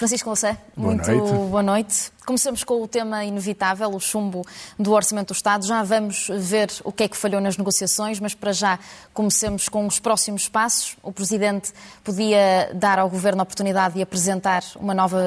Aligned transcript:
Francisco 0.00 0.30
Lossé, 0.30 0.56
muito 0.74 1.12
noite. 1.12 1.30
boa 1.50 1.62
noite. 1.62 2.10
Começamos 2.24 2.64
com 2.64 2.82
o 2.82 2.88
tema 2.88 3.22
inevitável, 3.22 3.90
o 3.90 4.00
chumbo 4.00 4.46
do 4.78 4.92
Orçamento 4.92 5.34
do 5.34 5.36
Estado. 5.36 5.66
Já 5.66 5.82
vamos 5.82 6.26
ver 6.38 6.70
o 6.84 6.90
que 6.90 7.02
é 7.02 7.08
que 7.08 7.18
falhou 7.18 7.38
nas 7.38 7.58
negociações, 7.58 8.18
mas 8.18 8.34
para 8.34 8.50
já 8.50 8.78
comecemos 9.12 9.68
com 9.68 9.86
os 9.86 9.98
próximos 9.98 10.48
passos. 10.48 10.96
O 11.02 11.12
Presidente 11.12 11.70
podia 12.02 12.70
dar 12.72 12.98
ao 12.98 13.10
Governo 13.10 13.40
a 13.40 13.42
oportunidade 13.42 13.96
de 13.96 14.00
apresentar 14.00 14.64
uma 14.76 14.94
nova 14.94 15.22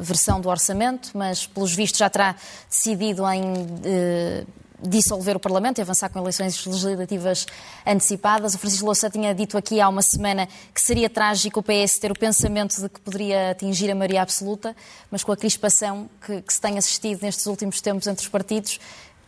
versão 0.00 0.40
do 0.40 0.48
Orçamento, 0.48 1.10
mas 1.12 1.46
pelos 1.46 1.74
vistos 1.74 1.98
já 1.98 2.08
terá 2.08 2.36
decidido 2.70 3.22
em. 3.30 3.42
Eh, 3.84 4.46
dissolver 4.82 5.36
o 5.36 5.40
Parlamento 5.40 5.78
e 5.78 5.82
avançar 5.82 6.08
com 6.08 6.18
eleições 6.18 6.64
legislativas 6.66 7.46
antecipadas. 7.86 8.54
O 8.54 8.58
Francisco 8.58 8.86
Louça 8.86 9.08
tinha 9.10 9.34
dito 9.34 9.56
aqui 9.56 9.80
há 9.80 9.88
uma 9.88 10.02
semana 10.02 10.48
que 10.74 10.80
seria 10.80 11.08
trágico 11.08 11.60
o 11.60 11.62
PS 11.62 11.98
ter 11.98 12.10
o 12.10 12.18
pensamento 12.18 12.80
de 12.80 12.88
que 12.88 13.00
poderia 13.00 13.50
atingir 13.50 13.90
a 13.90 13.94
maioria 13.94 14.22
absoluta, 14.22 14.76
mas 15.10 15.24
com 15.24 15.32
a 15.32 15.36
crispação 15.36 16.08
que, 16.24 16.42
que 16.42 16.52
se 16.52 16.60
tem 16.60 16.78
assistido 16.78 17.22
nestes 17.22 17.46
últimos 17.46 17.80
tempos 17.80 18.06
entre 18.06 18.22
os 18.22 18.28
partidos, 18.28 18.78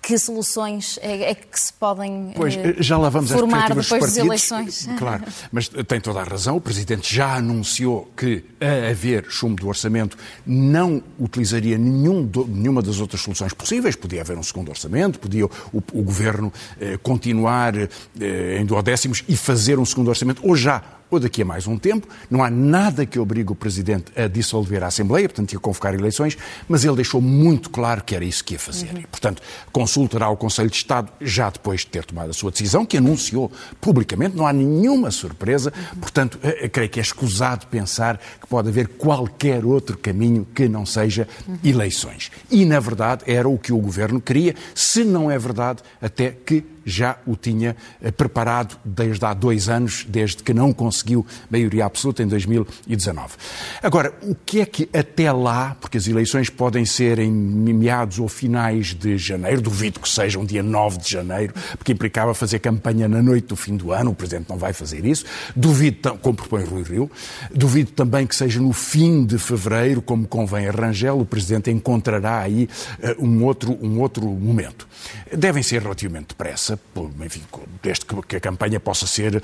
que 0.00 0.18
soluções 0.18 0.98
é, 1.02 1.30
é, 1.30 1.34
que 1.34 1.58
se 1.58 1.72
podem 1.72 2.32
pois, 2.34 2.56
eh, 2.56 2.76
já 2.78 2.96
lá 2.96 3.08
vamos 3.08 3.30
formar 3.30 3.74
depois 3.74 4.00
das 4.00 4.16
eleições? 4.16 4.88
Claro, 4.98 5.24
mas 5.52 5.68
tem 5.68 6.00
toda 6.00 6.20
a 6.20 6.24
razão. 6.24 6.56
O 6.56 6.60
Presidente 6.60 7.14
já 7.14 7.34
anunciou 7.34 8.10
que, 8.16 8.44
a 8.60 8.90
haver 8.90 9.26
chumbo 9.28 9.60
do 9.60 9.68
orçamento, 9.68 10.16
não 10.46 11.02
utilizaria 11.18 11.76
nenhum 11.76 12.28
nenhuma 12.48 12.80
das 12.80 13.00
outras 13.00 13.20
soluções 13.20 13.52
possíveis. 13.52 13.96
Podia 13.96 14.20
haver 14.20 14.38
um 14.38 14.42
segundo 14.42 14.70
orçamento, 14.70 15.18
podia 15.18 15.46
o, 15.46 15.50
o 15.72 16.02
Governo 16.02 16.52
eh, 16.80 16.98
continuar 17.02 17.77
eh, 17.77 18.58
em 18.58 18.64
duodécimos 18.64 19.24
e 19.28 19.36
fazer 19.36 19.78
um 19.78 19.84
segundo 19.84 20.08
orçamento, 20.08 20.40
ou 20.46 20.56
já 20.56 20.83
ou 21.11 21.19
daqui 21.19 21.42
a 21.42 21.45
mais 21.45 21.67
um 21.67 21.78
tempo. 21.78 22.06
Não 22.31 22.42
há 22.42 22.51
nada 22.51 23.06
que 23.06 23.19
obrigue 23.19 23.53
o 23.53 23.55
Presidente 23.55 24.12
a 24.19 24.27
dissolver 24.27 24.83
a 24.83 24.89
Assembleia, 24.89 25.28
portanto, 25.28 25.53
ia 25.53 25.59
convocar 25.59 25.95
eleições, 25.95 26.37
mas 26.69 26.84
ele 26.84 26.97
deixou 26.97 27.20
muito 27.20 27.70
claro 27.70 28.03
que 28.03 28.14
era 28.14 28.25
isso 28.25 28.45
que 28.45 28.55
ia 28.55 28.59
fazer. 28.59 28.92
Uhum. 28.92 29.01
E, 29.01 29.06
portanto, 29.06 29.42
consultará 29.73 30.29
o 30.29 30.36
Conselho 30.36 30.70
de 30.70 30.77
Estado 30.77 31.11
já 31.20 31.51
depois 31.51 31.81
de 31.81 31.86
ter 31.86 32.05
tomado 32.05 32.31
a 32.31 32.33
sua 32.33 32.51
decisão, 32.51 32.84
que 32.84 32.97
anunciou 32.97 33.51
publicamente, 33.81 34.36
não 34.36 34.47
há 34.47 34.53
nenhuma 34.53 35.11
surpresa, 35.11 35.73
uhum. 35.95 36.01
portanto, 36.01 36.39
eh, 36.42 36.64
eh, 36.64 36.69
creio 36.69 36.91
que 36.91 37.01
é 37.01 37.03
escusado 37.03 37.67
pensar 37.67 38.19
que 38.41 38.47
pode 38.47 38.69
haver 38.69 38.89
qualquer 38.89 39.64
outro 39.64 39.97
caminho 39.97 40.47
que 40.55 40.69
não 40.69 40.84
seja 40.84 41.29
uhum. 41.47 41.59
eleições. 41.64 42.31
E, 42.51 42.64
na 42.64 42.81
verdade, 42.81 43.25
era 43.27 43.48
o 43.48 43.59
que 43.59 43.73
o 43.73 43.79
Governo 43.79 44.20
queria, 44.20 44.55
se 44.75 45.05
não 45.05 45.31
é 45.31 45.39
verdade, 45.39 45.83
até 46.01 46.31
que 46.31 46.64
já 46.89 47.19
o 47.27 47.36
tinha 47.36 47.77
eh, 48.03 48.11
preparado 48.11 48.78
desde 48.84 49.25
há 49.25 49.34
dois 49.34 49.69
anos, 49.69 50.05
desde 50.08 50.42
que 50.42 50.55
não 50.55 50.72
conseguiu 50.72 51.27
maioria 51.50 51.84
absoluta 51.84 52.22
em 52.22 52.27
2019. 52.27 53.34
Agora, 53.83 54.12
o 54.22 54.34
que 54.34 54.61
é 54.61 54.67
que 54.67 54.89
até 54.92 55.30
lá, 55.30 55.77
porque 55.80 55.98
as 55.98 56.06
eleições 56.06 56.48
podem 56.50 56.84
ser 56.84 57.19
em 57.19 57.30
meados 57.30 58.19
ou 58.19 58.28
finais 58.28 58.95
de 58.95 59.17
janeiro, 59.19 59.61
duvido 59.61 60.00
que 60.00 60.08
seja 60.08 60.39
um 60.39 60.45
dia 60.45 60.62
9 60.62 60.98
de 60.98 61.11
janeiro, 61.11 61.55
porque 61.77 61.92
implicava 61.92 62.34
fazer 62.34 62.58
campanha 62.58 63.08
na 63.08 63.23
noite 63.23 63.48
do 63.48 63.56
fim 63.56 63.77
do 63.77 63.92
ano, 63.92 64.11
o 64.11 64.14
Presidente 64.14 64.48
não 64.48 64.56
vai 64.56 64.73
fazer 64.73 65.05
isso, 65.05 65.25
duvido, 65.55 66.19
como 66.23 66.36
propõe 66.36 66.64
Rui 66.64 66.83
Rio, 66.83 67.11
duvido 67.55 67.91
também 67.92 68.27
que 68.27 68.34
seja 68.34 68.61
no 68.61 68.73
fim 68.73 69.25
de 69.25 69.39
fevereiro, 69.39 70.00
como 70.00 70.27
convém 70.27 70.69
a 70.69 70.70
Rangel, 70.70 71.20
o 71.20 71.25
Presidente 71.25 71.70
encontrará 71.70 72.41
aí 72.41 72.69
uh, 72.98 73.25
um, 73.25 73.45
outro, 73.45 73.78
um 73.83 74.00
outro 74.00 74.25
momento. 74.27 74.89
Devem 75.36 75.62
ser 75.62 75.83
relativamente 75.83 76.28
depressa, 76.28 76.77
enfim, 77.24 77.42
desde 77.82 78.04
que 78.26 78.36
a 78.36 78.40
campanha 78.40 78.80
possa 78.80 79.06
ser 79.06 79.36
uh, 79.36 79.42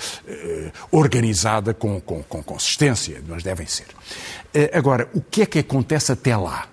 organizada 0.90 1.74
com, 1.74 2.00
com, 2.00 2.22
com, 2.22 2.42
consistência, 2.42 3.22
mas 3.28 3.42
devem 3.42 3.66
ser. 3.66 3.86
Uh, 4.54 4.70
agora, 4.72 5.08
o 5.14 5.20
que 5.20 5.42
é 5.42 5.46
que 5.46 5.58
acontece 5.58 6.12
até 6.12 6.36
lá? 6.36 6.68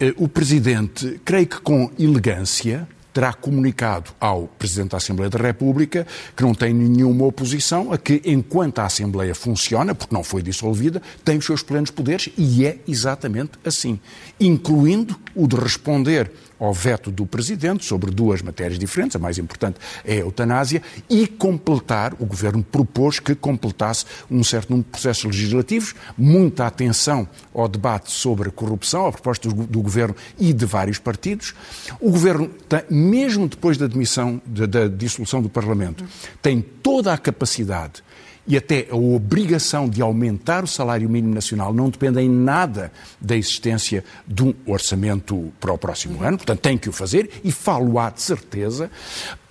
Uh, 0.00 0.24
o 0.24 0.28
Presidente, 0.28 1.20
creio 1.24 1.46
que 1.46 1.60
com 1.60 1.90
elegância, 1.98 2.88
terá 3.12 3.32
comunicado 3.32 4.10
ao 4.20 4.46
Presidente 4.46 4.90
da 4.90 4.96
Assembleia 4.98 5.30
da 5.30 5.38
República 5.38 6.06
que 6.36 6.42
não 6.42 6.54
tem 6.54 6.72
nenhuma 6.72 7.26
oposição 7.26 7.92
a 7.92 7.98
que, 7.98 8.22
enquanto 8.24 8.78
a 8.78 8.86
Assembleia 8.86 9.34
funciona, 9.34 9.94
porque 9.94 10.14
não 10.14 10.22
foi 10.22 10.42
dissolvida, 10.42 11.02
tem 11.24 11.38
os 11.38 11.44
seus 11.44 11.62
plenos 11.62 11.90
poderes 11.90 12.30
e 12.36 12.64
é 12.64 12.78
exatamente 12.86 13.52
assim, 13.64 14.00
incluindo 14.38 15.18
o 15.34 15.46
de 15.46 15.56
responder 15.56 16.30
ao 16.60 16.74
veto 16.74 17.10
do 17.10 17.24
Presidente 17.24 17.84
sobre 17.84 18.10
duas 18.10 18.42
matérias 18.42 18.78
diferentes, 18.78 19.16
a 19.16 19.18
mais 19.18 19.38
importante 19.38 19.78
é 20.04 20.14
a 20.14 20.18
eutanásia, 20.18 20.82
e 21.08 21.26
completar, 21.26 22.14
o 22.20 22.26
Governo 22.26 22.62
propôs 22.62 23.18
que 23.18 23.34
completasse 23.34 24.04
um 24.30 24.44
certo 24.44 24.70
número 24.70 24.84
de 24.84 24.90
processos 24.90 25.24
legislativos, 25.24 25.94
muita 26.16 26.66
atenção 26.66 27.26
ao 27.54 27.66
debate 27.66 28.10
sobre 28.12 28.50
a 28.50 28.52
corrupção, 28.52 29.06
a 29.06 29.12
proposta 29.12 29.48
do, 29.48 29.80
Governo 29.80 30.14
e 30.38 30.52
de 30.52 30.66
vários 30.66 30.98
partidos. 30.98 31.54
O 31.98 32.10
Governo, 32.10 32.50
mesmo 32.90 33.48
depois 33.48 33.78
da 33.78 33.86
admissão, 33.86 34.40
da, 34.44 34.66
da 34.66 34.88
dissolução 34.88 35.40
do 35.40 35.48
Parlamento, 35.48 36.04
tem 36.42 36.60
toda 36.60 37.12
a 37.12 37.18
capacidade 37.18 38.02
e 38.46 38.56
até 38.56 38.86
a 38.90 38.96
obrigação 38.96 39.88
de 39.88 40.02
aumentar 40.02 40.64
o 40.64 40.66
salário 40.66 41.08
mínimo 41.08 41.34
nacional 41.34 41.72
não 41.72 41.88
depende 41.88 42.20
em 42.20 42.28
nada 42.28 42.92
da 43.20 43.36
existência 43.36 44.04
de 44.26 44.42
um 44.42 44.54
orçamento 44.66 45.52
para 45.60 45.72
o 45.72 45.78
próximo 45.78 46.22
ano, 46.22 46.36
portanto 46.36 46.60
tem 46.60 46.78
que 46.78 46.88
o 46.88 46.92
fazer 46.92 47.30
e 47.44 47.52
falo-á 47.52 48.10
de 48.10 48.22
certeza, 48.22 48.90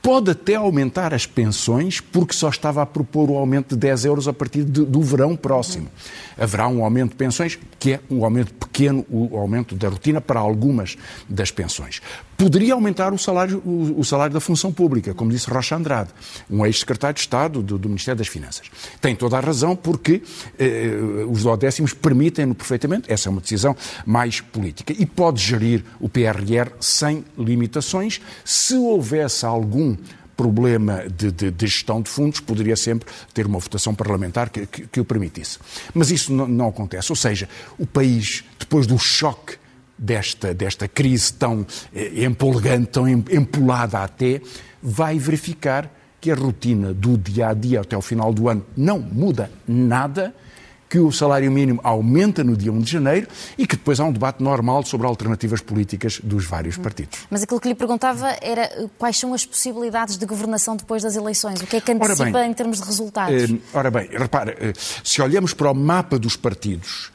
Pode 0.01 0.31
até 0.31 0.55
aumentar 0.55 1.13
as 1.13 1.25
pensões, 1.25 1.99
porque 1.99 2.33
só 2.33 2.49
estava 2.49 2.81
a 2.81 2.85
propor 2.85 3.29
o 3.29 3.37
aumento 3.37 3.69
de 3.69 3.77
10 3.77 4.05
euros 4.05 4.27
a 4.27 4.33
partir 4.33 4.63
de, 4.63 4.85
do 4.85 5.01
verão 5.01 5.35
próximo. 5.35 5.89
Haverá 6.37 6.67
um 6.69 6.83
aumento 6.83 7.11
de 7.11 7.15
pensões, 7.17 7.59
que 7.77 7.93
é 7.93 7.99
um 8.09 8.23
aumento 8.23 8.53
pequeno, 8.53 9.05
o 9.09 9.37
aumento 9.37 9.75
da 9.75 9.89
rotina 9.89 10.21
para 10.21 10.39
algumas 10.39 10.97
das 11.27 11.51
pensões. 11.51 12.01
Poderia 12.37 12.73
aumentar 12.73 13.13
o 13.13 13.17
salário, 13.17 13.61
o, 13.65 13.99
o 13.99 14.05
salário 14.05 14.33
da 14.33 14.39
função 14.39 14.71
pública, 14.71 15.13
como 15.13 15.29
disse 15.29 15.49
Rocha 15.49 15.75
Andrade, 15.75 16.09
um 16.49 16.65
ex-secretário 16.65 17.15
de 17.15 17.19
Estado 17.19 17.61
do, 17.61 17.77
do, 17.77 17.89
Ministério 17.89 18.17
das 18.17 18.29
Finanças. 18.29 18.71
Tem 19.01 19.13
toda 19.13 19.37
a 19.37 19.41
razão, 19.41 19.75
porque 19.75 20.23
eh, 20.57 20.97
os 21.29 21.43
duodécimos 21.43 21.93
permitem-no 21.93 22.55
perfeitamente, 22.55 23.11
essa 23.11 23.27
é 23.27 23.29
uma 23.29 23.41
decisão 23.41 23.75
mais 24.05 24.39
política. 24.39 24.93
E 24.97 25.05
pode 25.05 25.43
gerir 25.43 25.83
o 25.99 26.07
PRR 26.07 26.71
sem 26.79 27.25
limitações, 27.37 28.21
se 28.45 28.75
houvesse 28.75 29.45
algum 29.45 29.88
problema 30.35 31.03
de, 31.09 31.31
de, 31.31 31.51
de, 31.51 31.67
gestão 31.67 32.01
de 32.01 32.09
fundos, 32.09 32.39
poderia 32.39 32.77
sempre 32.77 33.09
ter 33.33 33.45
uma 33.45 33.59
votação 33.59 33.93
parlamentar 33.93 34.49
que, 34.49 34.65
que, 34.65 34.87
que 34.87 34.99
o 35.01 35.03
permitisse. 35.03 35.59
Mas 35.93 36.11
isso 36.11 36.31
não, 36.31 36.47
não, 36.47 36.69
acontece. 36.69 37.11
Ou 37.11 37.15
seja, 37.15 37.49
o 37.77 37.85
país, 37.85 38.45
depois 38.57 38.87
do 38.87 38.97
choque 38.97 39.57
desta, 39.97 40.53
desta 40.53 40.87
crise 40.87 41.33
tão 41.33 41.67
eh, 41.93 42.23
empolgante, 42.23 42.87
tão 42.87 43.05
empolada 43.05 43.99
até, 43.99 44.41
vai 44.81 45.19
verificar 45.19 45.93
que 46.21 46.31
a 46.31 46.35
rotina 46.35 46.93
do 46.93 47.17
dia 47.17 47.49
a 47.49 47.53
dia 47.53 47.81
até 47.81 47.97
o 47.97 48.01
final 48.01 48.33
do 48.33 48.47
ano 48.47 48.65
não 48.77 48.99
muda 48.99 49.51
nada 49.67 50.33
que 50.89 50.97
o 50.97 51.11
salário 51.11 51.51
mínimo 51.51 51.79
aumenta 51.83 52.43
no 52.43 52.57
dia 52.57 52.71
1 52.71 52.79
de 52.79 52.91
janeiro 52.91 53.27
e 53.57 53.67
que 53.67 53.75
depois 53.75 53.99
há 53.99 54.05
um 54.05 54.11
debate 54.11 54.41
normal 54.41 54.83
sobre 54.83 55.05
alternativas 55.05 55.61
políticas 55.61 56.19
dos 56.23 56.45
vários 56.45 56.77
partidos. 56.77 57.19
Mas 57.29 57.43
aquilo 57.43 57.59
que 57.59 57.67
lhe 57.67 57.75
perguntava 57.75 58.35
era 58.41 58.63
eh, 58.63 58.89
quais 58.97 59.17
são 59.19 59.33
as 59.33 59.45
possibilidades 59.45 60.17
de 60.17 60.25
governação 60.25 60.75
depois 60.75 61.03
das 61.03 61.15
eleições? 61.15 61.61
O 61.61 61.67
que 61.67 61.75
é 61.75 61.81
que 61.81 61.91
antecipa 61.91 62.31
bem, 62.31 62.49
em 62.49 62.53
termos 62.53 62.79
de 62.81 62.85
resultados? 62.85 63.51
Eh, 63.51 63.57
ora 63.71 63.91
bem, 63.91 64.09
repara, 64.11 64.57
eh, 64.59 64.73
se 65.03 65.21
olhamos 65.21 65.53
para 65.53 65.69
o 65.69 65.75
mapa 65.75 66.17
dos 66.17 66.35
partidos, 66.35 67.11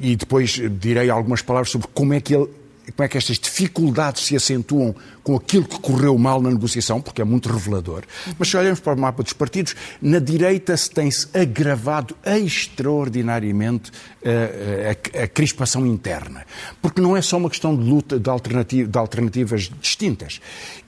e 0.00 0.16
depois 0.16 0.60
direi 0.80 1.08
algumas 1.08 1.40
palavras 1.40 1.70
sobre 1.70 1.86
como 1.94 2.12
é 2.12 2.20
que 2.20 2.34
ele 2.34 2.48
como 2.96 3.04
é 3.04 3.08
que 3.08 3.18
estas 3.18 3.38
dificuldades 3.38 4.24
se 4.24 4.36
acentuam 4.36 4.94
com 5.22 5.36
aquilo 5.36 5.64
que 5.64 5.78
correu 5.78 6.16
mal 6.18 6.40
na 6.40 6.50
negociação, 6.50 7.00
porque 7.00 7.22
é 7.22 7.24
muito 7.24 7.48
revelador. 7.52 8.02
Mas 8.38 8.48
se 8.48 8.56
olhamos 8.56 8.80
para 8.80 8.94
o 8.94 8.98
mapa 8.98 9.22
dos 9.22 9.32
partidos, 9.32 9.76
na 10.00 10.18
direita 10.18 10.76
se 10.76 10.90
tem-se 10.90 11.28
agravado 11.36 12.16
extraordinariamente 12.24 13.90
a, 14.24 14.28
eh, 14.28 14.96
a, 15.14 15.22
a, 15.24 15.28
crispação 15.28 15.86
interna. 15.86 16.44
Porque 16.80 17.00
não 17.00 17.16
é 17.16 17.22
só 17.22 17.36
uma 17.36 17.50
questão 17.50 17.76
de 17.76 17.82
luta 17.82 18.18
de, 18.18 18.28
alternativa, 18.28 18.88
de 18.88 18.98
alternativas 18.98 19.70
distintas. 19.80 20.40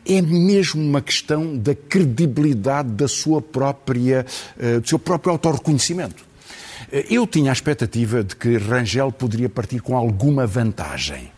É 0.05 0.21
mesmo 0.21 0.83
uma 0.83 1.01
questão 1.01 1.57
da 1.57 1.75
credibilidade 1.75 2.91
da 2.91 3.07
sua 3.07 3.41
própria, 3.41 4.27
eh, 4.59 4.81
do 4.81 4.89
seu 4.89 4.99
próprio 4.99 5.33
autorreconhecimento. 5.33 6.25
Eh, 6.91 7.07
eu 7.11 7.27
tinha 7.27 7.51
a 7.51 7.55
expectativa 7.55 8.25
de 8.25 8.35
que 8.35 8.57
Rangel 8.57 9.13
poderia 9.13 9.49
partir 9.49 9.81
com 9.81 9.97
alguma 9.97 10.47
vantagem. 10.47 11.31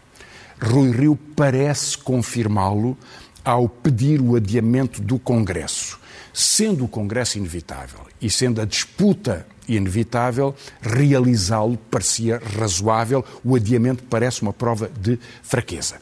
Rui 0.64 0.90
Rio 0.90 1.18
parece 1.36 1.98
confirmá-lo 1.98 2.96
ao 3.44 3.68
pedir 3.68 4.20
o 4.20 4.34
adiamento 4.34 5.02
do 5.02 5.18
Congresso. 5.18 6.00
Sendo 6.32 6.84
o 6.84 6.88
Congresso 6.88 7.36
inevitável 7.36 8.00
e 8.20 8.30
sendo 8.30 8.60
a 8.60 8.64
disputa 8.64 9.46
inevitável, 9.68 10.54
realizá-lo 10.80 11.76
parecia 11.90 12.40
razoável, 12.58 13.24
o 13.44 13.54
adiamento 13.54 14.02
parece 14.04 14.42
uma 14.42 14.52
prova 14.52 14.90
de 14.98 15.18
fraqueza. 15.42 15.96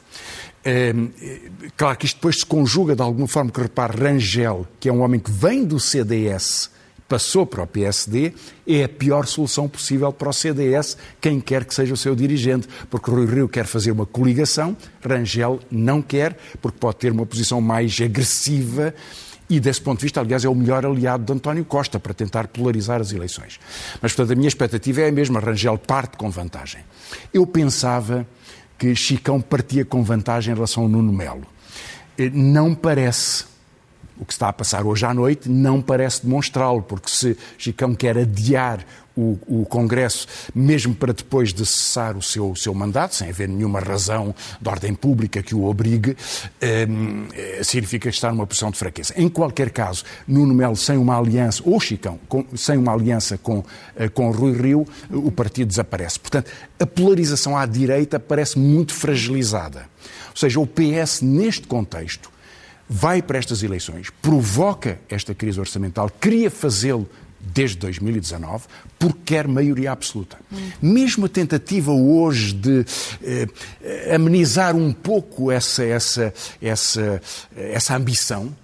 É, 0.65 0.95
claro 1.77 1.99
que 1.99 2.07
isto 2.07 2.17
depois 2.17 2.39
se 2.39 2.47
conjuga 2.47 2.95
de 2.95 3.03
alguma 3.03 3.27
forma 3.27 3.51
que 3.51 3.61
repare 3.61 4.01
Rangel, 4.01 4.67
que 4.79 4.89
é 4.89 4.93
um 4.93 5.03
homem 5.03 5.19
que 5.19 5.31
vem 5.31 5.65
do 5.65 5.81
CDS, 5.81 6.71
passou 7.13 7.45
para 7.45 7.63
o 7.63 7.67
PSD, 7.67 8.33
é 8.67 8.85
a 8.85 8.89
pior 8.89 9.27
solução 9.27 9.69
possível 9.69 10.11
para 10.11 10.31
o 10.31 10.33
CDS, 10.33 10.97
quem 11.21 11.41
quer 11.41 11.63
que 11.67 11.75
seja 11.75 11.93
o 11.93 11.97
seu 11.97 12.17
dirigente, 12.17 12.67
porque 12.89 13.11
Rui 13.11 13.27
Rio 13.27 13.47
quer 13.51 13.67
fazer 13.67 13.93
uma 13.93 14.07
coligação, 14.07 14.75
Rangel 15.07 15.61
não 15.71 16.01
quer, 16.01 16.39
porque 16.63 16.79
pode 16.79 16.97
ter 16.97 17.13
uma 17.13 17.27
posição 17.27 17.61
mais 17.61 18.01
agressiva 18.01 18.95
e, 19.51 19.61
desse 19.61 19.83
ponto 19.83 19.99
de 19.99 20.05
vista, 20.07 20.21
aliás, 20.23 20.43
é 20.43 20.49
o 20.49 20.55
melhor 20.55 20.87
aliado 20.87 21.23
de 21.23 21.33
António 21.35 21.67
Costa 21.67 22.01
para 22.01 22.15
tentar 22.15 22.47
polarizar 22.47 22.99
as 23.03 23.13
eleições. 23.13 23.61
Mas, 24.01 24.15
portanto, 24.15 24.33
a 24.33 24.35
minha 24.35 24.49
expectativa 24.49 25.03
é 25.03 25.11
a 25.11 25.13
mesma. 25.13 25.39
Rangel 25.39 25.77
parte 25.77 26.17
com 26.17 26.31
vantagem. 26.31 26.81
Eu 27.35 27.47
pensava 27.47 28.27
que 28.79 28.97
Chicão 28.97 29.39
partia 29.39 29.85
com 29.85 30.03
vantagem 30.03 30.53
em 30.53 30.55
relação 30.55 30.85
ao 30.85 30.89
Nuno 30.89 31.13
Melo. 31.13 31.47
Eh, 32.17 32.31
não 32.33 32.75
parece. 32.75 33.52
O 34.23 34.25
que 34.25 34.33
está 34.33 34.49
a 34.49 34.53
passar 34.53 34.87
hoje 34.87 35.05
à 35.05 35.13
noite 35.13 35.49
não 35.49 35.83
parece 35.83 36.25
demonstrá-lo, 36.25 36.81
porque 36.81 37.11
se 37.11 37.37
Chicão 37.59 37.93
quer 37.93 38.17
adiar 38.17 38.87
o, 39.17 39.37
o, 39.49 39.67
Congresso, 39.67 40.29
mesmo 40.55 40.95
para 40.95 41.13
depois 41.13 41.53
de 41.53 41.67
cessar 41.67 42.17
o 42.17 42.23
seu, 42.23 42.53
o 42.53 42.57
seu 42.57 42.73
mandato, 42.73 43.17
sem 43.17 43.31
haver 43.31 43.49
nenhuma 43.49 43.81
razão 43.81 44.33
de 44.61 44.69
ordem 44.69 44.95
pública 44.95 45.43
que 45.43 45.57
o 45.57 45.65
obrigue, 45.65 46.17
eh, 46.61 46.87
significa 47.65 48.09
estar 48.09 48.31
numa 48.31 48.47
posição 48.47 48.71
de 48.71 48.79
fraqueza. 48.79 49.13
Em 49.17 49.29
qualquer 49.29 49.71
caso, 49.71 50.05
Nuno 50.25 50.55
Melo 50.55 50.77
sem 50.77 50.97
uma 50.97 51.19
aliança, 51.19 51.61
ou 51.67 51.81
Chicão, 51.81 52.17
com, 52.29 52.47
sem 52.55 52.79
uma 52.79 52.93
aliança 52.93 53.37
com, 53.37 53.65
eh, 53.97 54.09
com 54.09 54.31
Rui 54.31 54.53
Rio, 54.53 54.87
o 55.11 55.33
partido 55.33 55.67
desaparece. 55.67 56.21
Portanto, 56.21 56.49
a 56.79 56.87
polarização 56.87 57.57
à 57.57 57.67
direita 57.67 58.21
parece 58.21 58.57
muito 58.57 58.95
fragilizada. 58.95 59.91
Ou 60.31 60.37
seja, 60.37 60.61
o 60.61 60.67
PS, 60.67 61.23
neste 61.23 61.67
contexto, 61.67 62.31
vai 62.93 63.23
para 63.23 63.39
estas 63.39 63.63
eleições, 63.63 64.11
provoca 64.21 65.01
esta 65.09 65.35
crise 65.35 65.59
orçamental, 65.59 66.11
queria 66.21 66.51
fazê-lo 66.51 67.09
desde 67.41 67.79
2019, 67.79 68.67
porque 68.99 69.21
quer 69.25 69.49
maioria 69.49 69.91
absoluta. 69.91 70.39
Hum. 70.53 70.71
Mesmo 70.81 71.27
a 71.27 71.29
tentativa 71.29 71.91
hoje 71.91 72.53
de 72.53 72.85
eh, 73.23 74.15
amenizar 74.15 74.77
um 74.77 74.93
pouco 74.93 75.51
essa, 75.51 75.83
essa, 75.83 76.35
essa, 76.61 77.21
essa 77.57 77.97
ambição, 77.97 78.55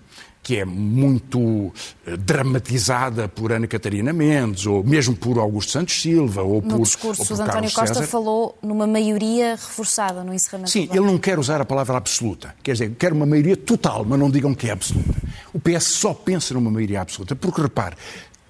que 0.48 0.56
é 0.56 0.64
muito 0.64 1.70
eh, 2.06 2.16
dramatizada 2.16 3.28
por 3.28 3.52
Ana 3.52 3.66
Catarina 3.66 4.14
Mendes, 4.14 4.64
ou 4.64 4.82
mesmo 4.82 5.14
por 5.14 5.36
Augusto 5.36 5.72
Santos 5.72 6.00
Silva, 6.00 6.40
ou 6.40 6.62
no 6.62 6.68
por. 6.70 6.80
discurso, 6.80 7.20
ou 7.20 7.28
por 7.28 7.38
António 7.42 7.70
Costa 7.70 7.96
César. 7.96 8.06
falou 8.06 8.56
numa 8.62 8.86
maioria 8.86 9.56
reforçada 9.56 10.24
no 10.24 10.32
encerramento 10.32 10.70
Sim, 10.70 10.88
ele 10.90 11.02
não 11.02 11.18
quer 11.18 11.38
usar 11.38 11.60
a 11.60 11.66
palavra 11.66 11.98
absoluta. 11.98 12.54
Quer 12.62 12.72
dizer, 12.72 12.94
quer 12.98 13.12
uma 13.12 13.26
maioria 13.26 13.58
total, 13.58 14.06
mas 14.08 14.18
não 14.18 14.30
digam 14.30 14.54
que 14.54 14.68
é 14.68 14.70
absoluta. 14.70 15.16
O 15.52 15.60
PS 15.60 15.84
só 15.84 16.14
pensa 16.14 16.54
numa 16.54 16.70
maioria 16.70 17.02
absoluta, 17.02 17.36
porque 17.36 17.60
repare, 17.60 17.94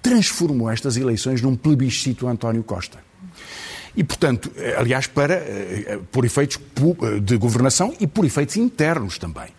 transformou 0.01 0.71
estas 0.71 0.95
eleições 0.95 1.41
num 1.41 1.57
plebiscito 1.57 2.29
a 2.29 2.31
António 2.31 2.63
Costa. 2.63 2.97
E, 3.93 4.05
portanto, 4.05 4.49
eh, 4.55 4.73
aliás, 4.77 5.05
para, 5.07 5.33
eh, 5.33 5.99
por 6.13 6.23
efeitos 6.23 6.61
de 7.21 7.35
governação 7.35 7.93
e 7.99 8.07
por 8.07 8.23
efeitos 8.23 8.55
internos 8.55 9.17
também. 9.17 9.58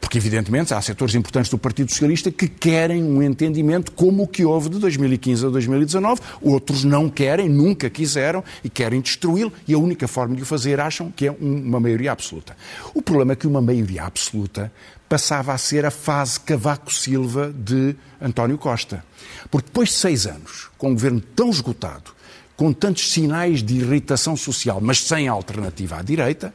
Porque, 0.00 0.18
evidentemente, 0.18 0.74
há 0.74 0.80
setores 0.80 1.14
importantes 1.14 1.50
do 1.50 1.56
Partido 1.56 1.90
Socialista 1.90 2.30
que 2.30 2.46
querem 2.46 3.02
um 3.02 3.22
entendimento 3.22 3.92
como 3.92 4.24
o 4.24 4.28
que 4.28 4.44
houve 4.44 4.68
de 4.68 4.78
2015 4.78 5.46
a 5.46 5.48
2019. 5.48 6.20
Outros 6.42 6.84
não 6.84 7.08
querem, 7.08 7.48
nunca 7.48 7.88
quiseram 7.88 8.44
e 8.62 8.68
querem 8.68 9.00
destruí-lo. 9.00 9.52
E 9.66 9.72
a 9.72 9.78
única 9.78 10.06
forma 10.06 10.36
de 10.36 10.42
o 10.42 10.46
fazer 10.46 10.80
acham 10.80 11.10
que 11.10 11.26
é 11.26 11.30
uma 11.30 11.80
maioria 11.80 12.12
absoluta. 12.12 12.56
O 12.94 13.00
problema 13.00 13.32
é 13.32 13.36
que 13.36 13.46
uma 13.46 13.62
maioria 13.62 14.04
absoluta 14.04 14.70
passava 15.08 15.52
a 15.52 15.58
ser 15.58 15.84
a 15.86 15.90
fase 15.90 16.38
Cavaco 16.38 16.92
Silva 16.92 17.52
de 17.52 17.96
António 18.20 18.58
Costa. 18.58 19.04
Porque 19.50 19.66
depois 19.66 19.88
de 19.88 19.94
seis 19.96 20.26
anos, 20.26 20.68
com 20.76 20.90
um 20.90 20.94
governo 20.94 21.20
tão 21.20 21.50
esgotado, 21.50 22.12
com 22.60 22.74
tantos 22.74 23.10
sinais 23.10 23.62
de 23.62 23.76
irritação 23.76 24.36
social, 24.36 24.82
mas 24.82 24.98
sem 24.98 25.26
alternativa 25.26 25.96
à 25.96 26.02
direita, 26.02 26.52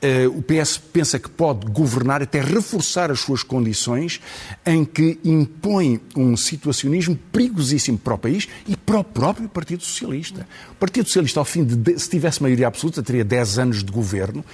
eh, 0.00 0.28
o 0.28 0.40
PS 0.40 0.78
pensa 0.78 1.18
que 1.18 1.28
pode 1.28 1.66
governar, 1.66 2.22
até 2.22 2.40
reforçar 2.40 3.10
as 3.10 3.18
suas 3.18 3.42
condições, 3.42 4.20
em 4.64 4.84
que 4.84 5.18
impõe 5.24 6.00
um 6.14 6.36
situacionismo 6.36 7.18
perigosíssimo 7.32 7.98
para 7.98 8.14
o 8.14 8.18
país 8.18 8.46
e 8.64 8.76
para 8.76 9.00
o 9.00 9.02
próprio 9.02 9.48
Partido 9.48 9.82
Socialista. 9.82 10.46
O 10.70 10.76
Partido 10.76 11.06
Socialista, 11.06 11.40
ao 11.40 11.44
fim 11.44 11.64
de, 11.64 11.98
se 11.98 12.08
tivesse 12.08 12.40
maioria 12.40 12.68
absoluta, 12.68 13.02
teria 13.02 13.24
10 13.24 13.58
anos 13.58 13.82
de 13.82 13.90
governo, 13.90 14.44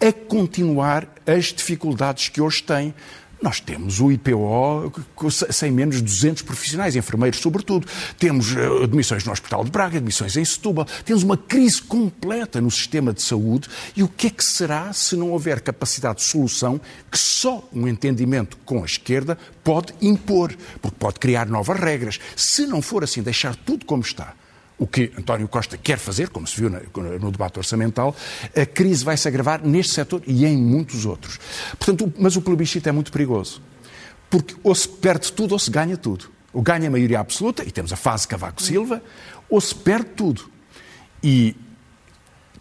a 0.00 0.10
continuar 0.10 1.06
as 1.26 1.52
dificuldades 1.52 2.30
que 2.30 2.40
hoje 2.40 2.62
tem. 2.62 2.94
Nós 3.40 3.60
temos 3.60 4.00
o 4.00 4.10
IPO 4.10 4.92
sem 5.50 5.70
menos 5.70 5.96
de 5.96 6.02
200 6.02 6.42
profissionais, 6.42 6.96
enfermeiros 6.96 7.38
sobretudo. 7.38 7.86
Temos 8.18 8.56
eh, 8.56 8.84
admissões 8.84 9.24
no 9.24 9.32
Hospital 9.32 9.62
de 9.62 9.70
Braga, 9.70 9.98
admissões 9.98 10.36
em 10.36 10.44
Setúbal. 10.44 10.86
Temos 11.04 11.22
uma 11.22 11.36
crise 11.36 11.82
completa 11.82 12.60
no 12.60 12.70
sistema 12.70 13.12
de 13.12 13.20
saúde. 13.20 13.68
E 13.94 14.02
o 14.02 14.08
que 14.08 14.28
é 14.28 14.30
que 14.30 14.42
será 14.42 14.92
se 14.92 15.16
não 15.16 15.30
houver 15.32 15.60
capacidade 15.60 16.20
de 16.20 16.24
solução 16.24 16.80
que 17.10 17.18
só 17.18 17.68
um 17.72 17.86
entendimento 17.86 18.56
com 18.64 18.82
a 18.82 18.86
esquerda 18.86 19.36
pode 19.62 19.92
impor? 20.00 20.56
Porque 20.80 20.96
pode 20.98 21.20
criar 21.20 21.46
novas 21.46 21.78
regras. 21.78 22.18
Se 22.34 22.66
não 22.66 22.80
for 22.80 23.04
assim, 23.04 23.22
deixar 23.22 23.54
tudo 23.54 23.84
como 23.84 24.02
está, 24.02 24.34
o 24.78 24.86
que 24.86 25.10
António 25.18 25.48
Costa 25.48 25.78
quer 25.78 25.98
fazer, 25.98 26.28
como 26.28 26.46
se 26.46 26.60
viu 26.60 26.70
no 26.70 27.30
debate 27.30 27.58
orçamental, 27.58 28.14
a 28.54 28.66
crise 28.66 29.04
vai 29.04 29.16
se 29.16 29.26
agravar 29.26 29.64
neste 29.66 29.94
setor 29.94 30.22
e 30.26 30.44
em 30.44 30.56
muitos 30.56 31.06
outros. 31.06 31.38
Portanto, 31.78 32.12
mas 32.18 32.36
o 32.36 32.42
plebiscito 32.42 32.88
é 32.88 32.92
muito 32.92 33.10
perigoso, 33.10 33.62
porque 34.28 34.54
ou 34.62 34.74
se 34.74 34.88
perde 34.88 35.32
tudo 35.32 35.52
ou 35.52 35.58
se 35.58 35.70
ganha 35.70 35.96
tudo. 35.96 36.30
Ou 36.52 36.62
ganha 36.62 36.88
a 36.88 36.90
maioria 36.90 37.20
absoluta, 37.20 37.62
e 37.64 37.70
temos 37.70 37.92
a 37.92 37.96
fase 37.96 38.26
Cavaco 38.26 38.62
Silva, 38.62 39.02
ou 39.48 39.60
se 39.60 39.74
perde 39.74 40.10
tudo. 40.16 40.50
E 41.22 41.54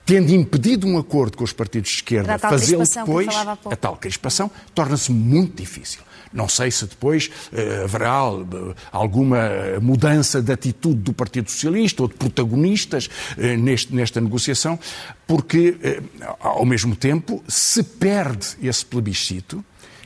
tendo 0.06 0.32
impedido 0.32 0.88
um 0.88 0.98
acordo 0.98 1.38
com 1.38 1.44
os 1.44 1.52
partidos 1.52 1.90
de 1.90 1.96
esquerda, 1.98 2.38
fazê-lo 2.38 2.84
depois, 2.84 3.28
a 3.36 3.76
tal 3.76 3.98
crispação, 3.98 4.52
torna-se 4.74 5.12
muito 5.12 5.58
difícil. 5.58 6.02
Não 6.32 6.50
sei 6.50 6.70
se 6.70 6.86
depois 6.86 7.32
uh, 7.52 7.86
haverá 7.86 8.30
uh, 8.30 8.76
alguma 8.92 9.50
mudança 9.82 10.42
de 10.42 10.52
atitude 10.52 11.00
do 11.00 11.14
Partido 11.14 11.50
Socialista 11.50 12.04
ou 12.04 12.10
de 12.10 12.16
protagonistas 12.16 13.08
uh, 13.38 13.42
neste, 13.58 13.96
nesta 13.96 14.20
negociação, 14.20 14.78
porque, 15.26 15.78
ao 16.40 16.66
mesmo 16.66 16.96
tempo, 16.96 17.44
se 17.48 17.82
perde 17.82 18.48
esse 18.62 18.86
plebiscito, 18.86 19.64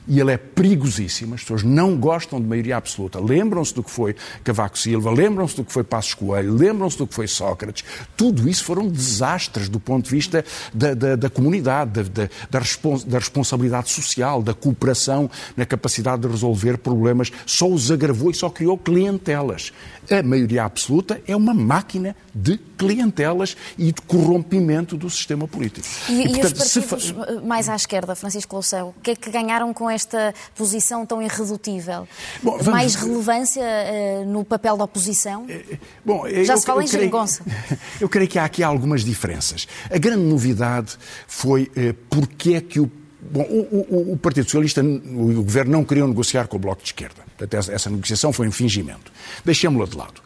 e 0.10 0.20
ele 0.20 0.32
é 0.32 0.38
perigosíssimo. 0.38 1.36
As 1.36 1.42
pessoas 1.42 1.62
não 1.64 1.96
gostam 1.96 2.42
de 2.42 2.48
maioria 2.48 2.76
absoluta. 2.76 3.20
Lembram-se 3.20 3.74
do 3.74 3.84
que 3.84 3.92
foi 3.92 4.16
Cavaco 4.44 4.78
Silva, 4.78 5.12
lembram-se 5.12 5.56
do 5.56 5.64
que 5.64 5.72
foi 5.72 5.84
Passos 5.84 6.16
Coelho, 6.16 6.54
lembram-se 6.54 6.98
do 6.98 7.06
que 7.06 7.14
foi 7.14 7.28
Sócrates. 7.28 7.86
Tudo 8.18 8.50
isso 8.50 8.64
foram 8.64 8.88
desastres 8.88 9.70
do 9.70 9.80
ponto 9.80 10.06
de 10.06 10.12
vista 10.12 10.44
da, 10.74 10.96
da, 10.96 11.16
da 11.16 11.30
comunidade, 11.30 12.10
da, 12.10 12.28
da, 12.50 12.60
respons 12.60 13.04
da, 13.04 13.20
responsabilidade 13.20 13.90
social, 13.90 14.42
da 14.42 14.54
cooperação, 14.54 15.30
na 15.56 15.66
capacidade 15.66 16.24
de 16.24 16.28
resolver 16.28 16.80
problemas. 16.80 17.32
Só 17.46 17.70
os 17.70 17.92
agravou 17.92 18.32
e 18.32 18.34
só 18.34 18.50
criou 18.50 18.78
clientelas. 18.78 19.72
A 20.10 20.24
maioria 20.24 20.64
absoluta 20.64 21.22
é 21.28 21.36
uma 21.36 21.54
máquina 21.54 22.16
de 22.34 22.58
clientelas 22.58 23.56
e 23.78 23.92
de 23.92 24.02
corrompimento 24.02 24.98
do 24.98 25.08
sistema 25.10 25.48
político. 25.48 25.88
E, 26.08 26.22
e, 26.22 26.30
portanto, 26.30 26.58
e 26.58 26.80
os 26.80 26.86
partidos 26.86 27.44
mais 27.44 27.70
à 27.70 27.76
esquerda, 27.76 28.16
Francisco 28.16 28.56
Loução, 28.56 28.90
o 28.98 29.02
que 29.02 29.12
é 29.12 29.16
que 29.16 29.30
ganharam 29.30 29.72
com 29.74 29.90
esta 30.00 30.34
posição 30.56 31.06
tão 31.06 31.22
irredutível? 31.22 32.08
Bom, 32.42 32.52
vamos... 32.52 32.68
Mais 32.68 32.96
relevância 32.96 33.62
uh, 33.62 34.26
no 34.26 34.44
papel 34.44 34.78
da 34.78 34.86
oposição? 34.86 35.46
Eh, 35.50 35.78
bom, 36.06 36.28
Já 36.44 36.54
eu, 36.54 36.58
se 36.58 36.66
fala 36.66 36.84
em 36.84 36.88
geringonça. 36.88 37.44
Eu 38.00 38.08
creio 38.08 38.30
que 38.30 38.40
há 38.40 38.46
aqui 38.46 38.64
algumas 38.64 39.04
diferenças. 39.04 39.68
A 39.92 39.98
grande 39.98 40.24
novidade 40.24 40.98
foi 41.28 41.64
uh, 41.64 41.94
porque 42.10 42.54
é 42.54 42.62
que 42.62 42.80
o 42.80 42.90
Bom, 43.22 43.42
o, 43.42 43.86
o, 43.90 44.14
o, 44.14 44.18
Partido 44.18 44.46
Socialista, 44.46 44.82
o 44.82 45.44
Governo 45.44 45.74
não 45.74 45.84
queriam 45.84 46.08
negociar 46.08 46.48
com 46.48 46.56
o 46.56 46.60
Bloco 46.60 46.82
de 46.82 46.88
Esquerda. 46.88 47.22
Portanto, 47.38 47.54
essa, 47.54 47.74
essa 47.74 47.90
negociação 47.90 48.32
foi 48.32 48.48
um 48.48 48.52
fingimento. 48.52 49.12
Deixemos-la 49.44 49.86
de 49.86 49.98
lado. 49.98 50.22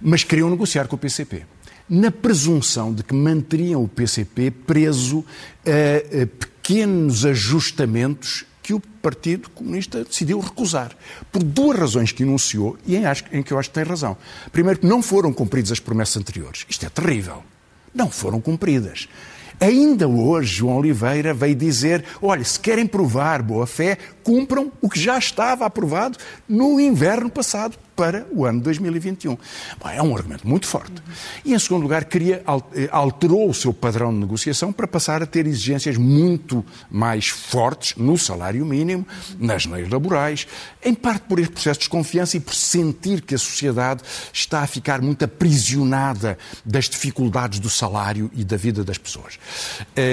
Mas 0.00 0.24
queriam 0.24 0.48
negociar 0.48 0.88
com 0.88 0.96
o 0.96 0.98
PCP. 0.98 1.44
Na 1.88 2.10
presunção 2.10 2.92
de 2.92 3.04
que 3.04 3.14
manteriam 3.14 3.84
o 3.84 3.86
PCP 3.86 4.50
preso 4.50 5.24
a, 5.64 6.22
a 6.22 6.26
pequenos 6.26 7.24
ajustamentos 7.24 8.44
que 8.68 8.74
o 8.74 8.80
Partido 8.80 9.48
Comunista 9.48 10.04
decidiu 10.04 10.38
recusar. 10.40 10.94
Por 11.32 11.42
duas 11.42 11.78
razões 11.78 12.12
que 12.12 12.22
enunciou 12.22 12.76
e 12.86 12.96
em, 12.96 13.02
em 13.32 13.42
que 13.42 13.50
eu 13.50 13.58
acho 13.58 13.70
que 13.70 13.74
tem 13.74 13.82
razão. 13.82 14.14
Primeiro, 14.52 14.78
que 14.78 14.86
não 14.86 15.00
foram 15.00 15.32
cumpridas 15.32 15.72
as 15.72 15.80
promessas 15.80 16.18
anteriores. 16.18 16.66
Isto 16.68 16.84
é 16.84 16.90
terrível. 16.90 17.42
Não 17.94 18.10
foram 18.10 18.42
cumpridas. 18.42 19.08
Ainda 19.58 20.06
hoje, 20.06 20.56
João 20.56 20.76
Oliveira 20.76 21.32
veio 21.32 21.54
dizer: 21.54 22.04
olha, 22.20 22.44
se 22.44 22.60
querem 22.60 22.86
provar 22.86 23.40
boa 23.40 23.66
fé, 23.66 23.96
cumpram 24.22 24.70
o 24.82 24.90
que 24.90 25.00
já 25.00 25.16
estava 25.16 25.64
aprovado 25.64 26.18
no 26.46 26.78
inverno 26.78 27.30
passado 27.30 27.74
para 27.98 28.28
o 28.30 28.46
ano 28.46 28.60
2021. 28.60 29.36
Bom, 29.80 29.88
é 29.88 30.00
um 30.00 30.16
argumento 30.16 30.46
muito 30.46 30.68
forte. 30.68 31.02
E, 31.44 31.52
em 31.52 31.58
segundo 31.58 31.82
lugar, 31.82 32.04
eh, 32.04 32.88
alterou 32.92 33.50
o 33.50 33.52
seu 33.52 33.74
padrão 33.74 34.12
de 34.14 34.20
negociação 34.20 34.72
para 34.72 34.86
passar 34.86 35.20
a 35.20 35.26
ter 35.26 35.48
exigências 35.48 35.96
muito 35.96 36.64
mais 36.88 37.26
fortes 37.26 37.96
no 37.96 38.16
salário 38.16 38.64
mínimo, 38.64 39.04
nas 39.36 39.66
leis 39.66 39.90
laborais, 39.90 40.46
em 40.84 40.94
parte 40.94 41.22
por 41.22 41.40
este 41.40 41.50
processo 41.50 41.80
de 41.80 41.86
desconfiança 41.86 42.36
e 42.36 42.40
por 42.40 42.54
sentir 42.54 43.20
que 43.20 43.34
a 43.34 43.38
sociedade 43.38 44.04
está 44.32 44.60
a 44.60 44.66
ficar 44.68 45.02
muito 45.02 45.24
aprisionada 45.24 46.38
das 46.64 46.88
dificuldades 46.88 47.58
do 47.58 47.68
salário 47.68 48.30
e 48.32 48.44
da 48.44 48.56
vida 48.56 48.84
das 48.84 48.96
pessoas. 48.96 49.40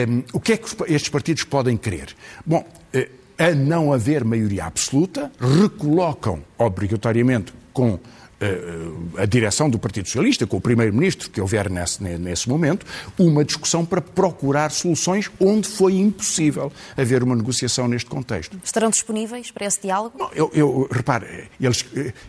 Um, 0.09 0.23
o 0.33 0.39
que 0.39 0.53
é 0.53 0.57
que 0.57 0.67
estes 0.87 1.09
partidos 1.09 1.43
podem 1.43 1.77
querer? 1.77 2.15
Bom, 2.43 2.67
eh, 2.91 3.09
a 3.37 3.51
não 3.51 3.93
haver 3.93 4.23
maioria 4.23 4.65
absoluta, 4.65 5.31
recolocam 5.39 6.43
obrigatoriamente 6.57 7.53
com 7.75 7.99
eh, 8.39 9.21
a 9.21 9.25
direção 9.25 9.69
do 9.69 9.77
Partido 9.77 10.07
Socialista, 10.07 10.47
com 10.47 10.57
o 10.57 10.61
Primeiro-Ministro 10.61 11.29
que 11.29 11.39
houver 11.39 11.69
nesse, 11.69 12.01
nesse 12.03 12.49
momento, 12.49 12.85
uma 13.17 13.43
discussão 13.45 13.85
para 13.85 14.01
procurar 14.01 14.71
soluções 14.71 15.29
onde 15.39 15.67
foi 15.67 15.93
impossível 15.93 16.71
haver 16.97 17.21
uma 17.21 17.35
negociação 17.35 17.87
neste 17.87 18.09
contexto. 18.09 18.59
Estarão 18.63 18.89
disponíveis 18.89 19.51
para 19.51 19.65
esse 19.65 19.81
diálogo? 19.81 20.17
Não, 20.17 20.29
eu, 20.33 20.51
eu 20.53 20.87
repare, 20.91 21.49
eles, 21.59 21.85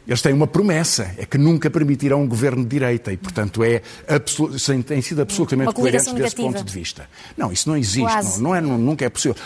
eles 0.06 0.22
têm 0.22 0.32
uma 0.32 0.46
promessa, 0.46 1.12
é 1.16 1.24
que 1.24 1.38
nunca 1.38 1.70
permitirão 1.70 2.22
um 2.22 2.28
governo 2.28 2.62
de 2.62 2.68
direita 2.68 3.12
e, 3.12 3.16
portanto, 3.16 3.62
é 3.64 3.82
têm 4.86 5.02
sido 5.02 5.22
absolutamente 5.22 5.72
coerentes 5.72 6.12
desse 6.12 6.36
ponto 6.36 6.62
de 6.62 6.72
vista. 6.72 7.08
Não, 7.36 7.52
isso 7.52 7.68
não 7.68 7.76
existe, 7.76 8.38
não, 8.38 8.50
não 8.50 8.54
é, 8.54 8.60
nunca 8.60 9.04
é 9.04 9.08
possível. 9.08 9.36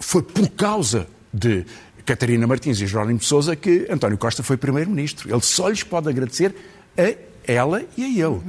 Foi 0.00 0.22
por 0.22 0.48
causa 0.50 1.06
de 1.32 1.64
Catarina 2.04 2.46
Martins 2.46 2.80
e 2.80 2.86
Jerónimo 2.86 3.18
de 3.18 3.24
Sousa 3.24 3.56
que 3.56 3.86
António 3.90 4.18
Costa 4.18 4.42
foi 4.42 4.56
primeiro-ministro. 4.56 5.32
Ele 5.32 5.40
só 5.40 5.68
lhes 5.68 5.82
pode 5.82 6.08
agradecer 6.08 6.54
a 6.96 7.33
ela 7.46 7.82
e 7.96 8.04
a 8.04 8.26
ele. 8.26 8.40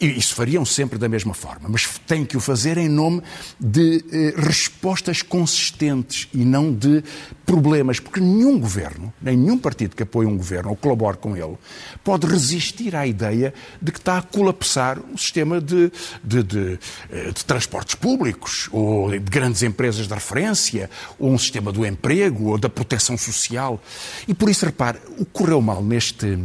E 0.00 0.06
isso 0.06 0.34
fariam 0.34 0.64
sempre 0.64 0.98
da 0.98 1.08
mesma 1.08 1.34
forma, 1.34 1.68
mas 1.68 1.86
têm 2.06 2.24
que 2.24 2.36
o 2.36 2.40
fazer 2.40 2.78
em 2.78 2.88
nome 2.88 3.22
de 3.58 4.02
eh, 4.10 4.34
respostas 4.36 5.20
consistentes 5.20 6.26
e 6.32 6.38
não 6.38 6.72
de 6.72 7.04
problemas, 7.44 8.00
porque 8.00 8.18
nenhum 8.18 8.58
governo, 8.58 9.12
nenhum 9.20 9.58
partido 9.58 9.94
que 9.94 10.02
apoie 10.02 10.26
um 10.26 10.36
governo 10.36 10.70
ou 10.70 10.76
colabore 10.76 11.18
com 11.18 11.36
ele, 11.36 11.56
pode 12.02 12.26
resistir 12.26 12.96
à 12.96 13.06
ideia 13.06 13.52
de 13.80 13.92
que 13.92 13.98
está 13.98 14.16
a 14.16 14.22
colapsar 14.22 14.98
um 14.98 15.18
sistema 15.18 15.60
de, 15.60 15.92
de, 16.24 16.42
de, 16.42 16.78
eh, 17.10 17.32
de 17.32 17.44
transportes 17.44 17.94
públicos, 17.94 18.70
ou 18.72 19.10
de 19.10 19.18
grandes 19.18 19.62
empresas 19.62 20.08
de 20.08 20.14
referência, 20.14 20.88
ou 21.18 21.30
um 21.30 21.38
sistema 21.38 21.70
do 21.70 21.84
emprego, 21.84 22.50
ou 22.50 22.58
da 22.58 22.70
proteção 22.70 23.18
social. 23.18 23.78
E 24.26 24.32
por 24.32 24.48
isso, 24.48 24.64
repare, 24.64 24.98
o 25.18 25.26
que 25.26 25.32
correu 25.32 25.60
mal 25.60 25.82
neste, 25.84 26.38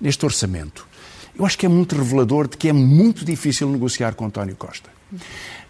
neste 0.00 0.24
orçamento 0.24 0.88
eu 1.38 1.46
acho 1.46 1.56
que 1.56 1.64
é 1.64 1.68
muito 1.68 1.94
revelador 1.94 2.48
de 2.48 2.56
que 2.56 2.68
é 2.68 2.72
muito 2.72 3.24
difícil 3.24 3.70
negociar 3.70 4.14
com 4.14 4.26
António 4.26 4.56
Costa. 4.56 4.90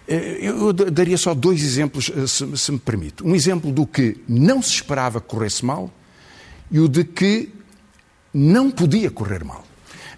Eh, 0.08 0.38
eu 0.40 0.72
daria 0.72 1.18
só 1.18 1.34
dois 1.34 1.62
exemplos, 1.62 2.10
eh, 2.16 2.26
se, 2.26 2.72
me 2.72 2.78
permite. 2.78 3.22
Um 3.22 3.34
exemplo 3.34 3.70
do 3.70 3.86
que 3.86 4.16
não 4.26 4.62
se 4.62 4.70
esperava 4.70 5.20
que 5.20 5.28
corresse 5.28 5.64
mal 5.64 5.92
e 6.70 6.80
o 6.80 6.88
de 6.88 7.04
que 7.04 7.52
não 8.32 8.70
podia 8.70 9.10
correr 9.10 9.44
mal. 9.44 9.64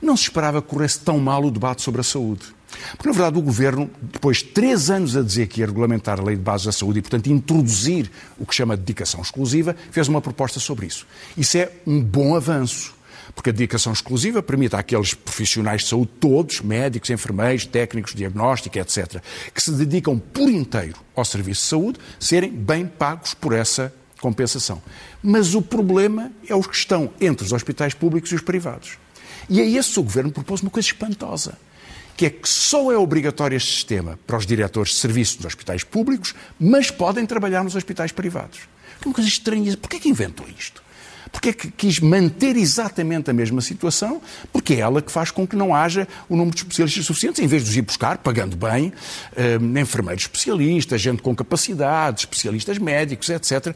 Não 0.01 0.17
se 0.17 0.25
esperava 0.25 0.63
que 0.63 0.69
corresse 0.69 1.01
tão 1.01 1.19
mal 1.19 1.45
o 1.45 1.51
debate 1.51 1.83
sobre 1.83 2.01
a 2.01 2.05
saúde. 2.05 2.45
Porque, 2.93 3.09
na 3.09 3.13
verdade, 3.13 3.37
o 3.37 3.43
Governo, 3.43 3.91
depois 4.01 4.39
de 4.39 4.45
três 4.45 4.89
anos 4.89 5.17
a 5.17 5.23
dizer 5.23 5.49
que 5.49 5.61
ia 5.61 5.67
regulamentar 5.67 6.21
a 6.21 6.23
Lei 6.23 6.37
de 6.37 6.43
Bases 6.43 6.67
da 6.67 6.73
Saúde 6.73 7.01
e, 7.01 7.03
portanto, 7.03 7.27
introduzir 7.27 8.09
o 8.39 8.47
que 8.47 8.55
chama 8.55 8.77
de 8.77 8.83
dedicação 8.83 9.21
exclusiva, 9.21 9.75
fez 9.91 10.07
uma 10.07 10.21
proposta 10.21 10.61
sobre 10.61 10.87
isso. 10.87 11.05
Isso 11.37 11.59
é 11.59 11.73
um 11.85 12.01
bom 12.01 12.37
avanço 12.37 12.95
porque 13.35 13.51
a 13.51 13.53
dedicação 13.53 13.93
exclusiva 13.93 14.43
permite 14.43 14.77
àqueles 14.77 15.15
profissionais 15.15 15.83
de 15.83 15.89
saúde 15.89 16.11
todos, 16.19 16.61
médicos, 16.61 17.11
enfermeiros, 17.11 17.67
técnicos, 17.67 18.15
diagnóstico, 18.15 18.79
etc., 18.79 19.23
que 19.55 19.63
se 19.63 19.73
dedicam 19.73 20.19
por 20.19 20.49
inteiro 20.51 20.97
ao 21.15 21.25
serviço 21.25 21.63
de 21.63 21.67
saúde, 21.69 21.99
serem 22.19 22.51
bem 22.51 22.87
pagos 22.87 23.35
por 23.35 23.53
essa 23.53 23.93
compensação. 24.21 24.83
Mas 25.23 25.55
o 25.55 25.63
problema 25.63 26.31
é 26.47 26.55
os 26.55 26.67
que 26.67 26.77
estão 26.77 27.13
entre 27.21 27.45
os 27.45 27.53
hospitais 27.53 27.95
públicos 27.95 28.31
e 28.33 28.35
os 28.35 28.43
privados. 28.43 28.99
E 29.49 29.61
a 29.61 29.65
esse 29.65 29.99
o 29.99 30.03
Governo 30.03 30.31
propôs 30.31 30.61
uma 30.61 30.71
coisa 30.71 30.87
espantosa, 30.87 31.59
que 32.17 32.27
é 32.27 32.31
que 32.31 32.49
só 32.49 32.93
é 32.93 32.99
obrigatório 32.99 33.57
este 33.57 33.73
sistema 33.73 34.19
para 34.27 34.37
os 34.37 34.47
diretores 34.47 34.93
de 34.93 34.99
serviços 34.99 35.37
dos 35.37 35.47
hospitais 35.47 35.83
públicos, 35.83 36.35
mas 36.59 36.91
podem 36.91 37.25
trabalhar 37.25 37.65
nos 37.65 37.75
hospitais 37.75 38.13
privados. 38.13 38.61
É 39.03 39.07
uma 39.07 39.15
coisa 39.15 39.29
estranha. 39.29 39.75
Porquê 39.77 39.97
é 39.97 40.01
que 40.01 40.09
inventou 40.09 40.47
isto? 40.59 40.83
Porque 41.33 41.51
é 41.51 41.53
que 41.53 41.71
quis 41.71 42.01
manter 42.01 42.57
exatamente 42.57 43.31
a 43.31 43.33
mesma 43.33 43.61
situação? 43.61 44.21
Porque 44.53 44.75
é 44.75 44.81
ela 44.81 45.01
que 45.01 45.13
faz 45.13 45.31
com 45.31 45.47
que 45.47 45.57
não 45.57 45.75
haja 45.75 46.07
o 46.29 46.37
número 46.37 46.55
de 46.55 46.63
especialistas 46.63 47.07
suficientes, 47.07 47.43
em 47.43 47.47
vez 47.47 47.65
de 47.65 47.71
os 47.71 47.77
ir 47.77 47.83
buscar, 47.83 48.19
pagando 48.19 48.57
bem, 48.57 48.93
eh, 49.37 49.59
enfermeiros 49.81 50.25
especialistas, 50.25 51.01
gente 51.01 51.23
com 51.23 51.35
capacidade, 51.35 52.21
especialistas 52.21 52.79
médicos, 52.79 53.29
etc., 53.29 53.75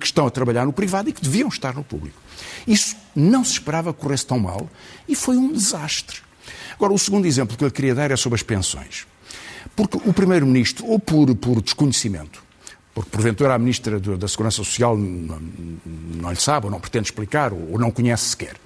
que 0.00 0.06
estão 0.06 0.26
a 0.26 0.30
trabalhar 0.30 0.64
no 0.64 0.72
privado 0.72 1.08
e 1.08 1.12
que 1.12 1.22
deviam 1.22 1.48
estar 1.48 1.74
no 1.74 1.84
público. 1.84 2.20
Isso 2.66 2.96
não 3.14 3.44
se 3.44 3.52
esperava 3.52 3.92
que 3.92 4.00
corresse 4.00 4.26
tão 4.26 4.38
mal 4.38 4.68
e 5.06 5.14
foi 5.14 5.36
um 5.36 5.52
desastre. 5.52 6.18
Agora, 6.74 6.92
o 6.92 6.98
segundo 6.98 7.26
exemplo 7.26 7.56
que 7.56 7.64
eu 7.64 7.70
queria 7.70 7.94
dar 7.94 8.10
é 8.10 8.16
sobre 8.16 8.36
as 8.36 8.42
pensões. 8.42 9.06
Porque 9.76 9.96
o 10.04 10.12
Primeiro-Ministro, 10.12 10.86
ou 10.86 10.98
por, 10.98 11.34
por 11.36 11.60
desconhecimento, 11.62 12.43
porque 12.94 13.10
porventura 13.10 13.54
a 13.54 13.58
Ministra 13.58 13.98
da 13.98 14.28
Segurança 14.28 14.58
Social 14.58 14.96
não, 14.96 15.40
não 16.14 16.30
lhe 16.30 16.40
sabe, 16.40 16.66
ou 16.66 16.70
não 16.70 16.78
pretende 16.78 17.06
explicar, 17.06 17.52
ou 17.52 17.76
não 17.78 17.90
conhece 17.90 18.30
sequer, 18.30 18.56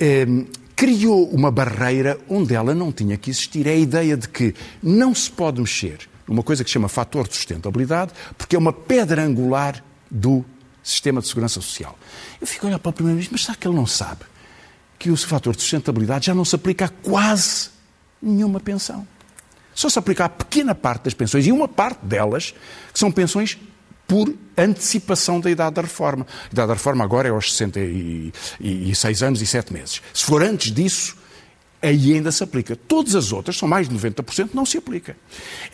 eh, 0.00 0.26
criou 0.74 1.28
uma 1.30 1.50
barreira 1.50 2.18
onde 2.28 2.54
ela 2.54 2.74
não 2.74 2.90
tinha 2.90 3.16
que 3.16 3.30
existir. 3.30 3.68
É 3.68 3.70
a 3.70 3.76
ideia 3.76 4.16
de 4.16 4.28
que 4.28 4.52
não 4.82 5.14
se 5.14 5.30
pode 5.30 5.60
mexer 5.60 6.10
numa 6.26 6.42
coisa 6.42 6.64
que 6.64 6.70
se 6.70 6.74
chama 6.74 6.88
fator 6.88 7.28
de 7.28 7.34
sustentabilidade, 7.34 8.12
porque 8.36 8.56
é 8.56 8.58
uma 8.58 8.72
pedra 8.72 9.22
angular 9.22 9.82
do 10.10 10.44
sistema 10.82 11.20
de 11.20 11.28
segurança 11.28 11.60
social. 11.60 11.96
Eu 12.40 12.46
fico 12.46 12.66
a 12.66 12.68
olhar 12.68 12.78
para 12.78 12.90
o 12.90 12.92
Primeiro-Ministro, 12.92 13.34
mas 13.34 13.44
será 13.44 13.56
que 13.56 13.66
ele 13.66 13.76
não 13.76 13.86
sabe 13.86 14.24
que 14.98 15.10
o 15.10 15.16
fator 15.16 15.54
de 15.54 15.62
sustentabilidade 15.62 16.26
já 16.26 16.34
não 16.34 16.44
se 16.44 16.56
aplica 16.56 16.86
a 16.86 16.88
quase 16.88 17.70
nenhuma 18.20 18.58
pensão? 18.58 19.06
Só 19.74 19.88
se 19.88 19.98
aplica 19.98 20.24
a 20.24 20.28
pequena 20.28 20.74
parte 20.74 21.04
das 21.04 21.14
pensões, 21.14 21.46
e 21.46 21.52
uma 21.52 21.68
parte 21.68 22.04
delas, 22.04 22.54
que 22.92 22.98
são 22.98 23.10
pensões 23.10 23.58
por 24.06 24.34
antecipação 24.56 25.40
da 25.40 25.50
idade 25.50 25.76
da 25.76 25.82
reforma. 25.82 26.26
A 26.44 26.52
idade 26.52 26.68
da 26.68 26.74
reforma 26.74 27.02
agora 27.04 27.28
é 27.28 27.30
aos 27.30 27.54
66 27.54 29.22
anos 29.22 29.40
e 29.40 29.46
7 29.46 29.72
meses. 29.72 30.02
Se 30.12 30.24
for 30.24 30.42
antes 30.42 30.70
disso, 30.70 31.16
aí 31.82 32.14
ainda 32.14 32.30
se 32.30 32.44
aplica. 32.44 32.76
Todas 32.76 33.14
as 33.14 33.32
outras, 33.32 33.56
são 33.56 33.66
mais 33.66 33.88
de 33.88 33.96
90%, 33.96 34.50
não 34.54 34.66
se 34.66 34.76
aplica. 34.78 35.16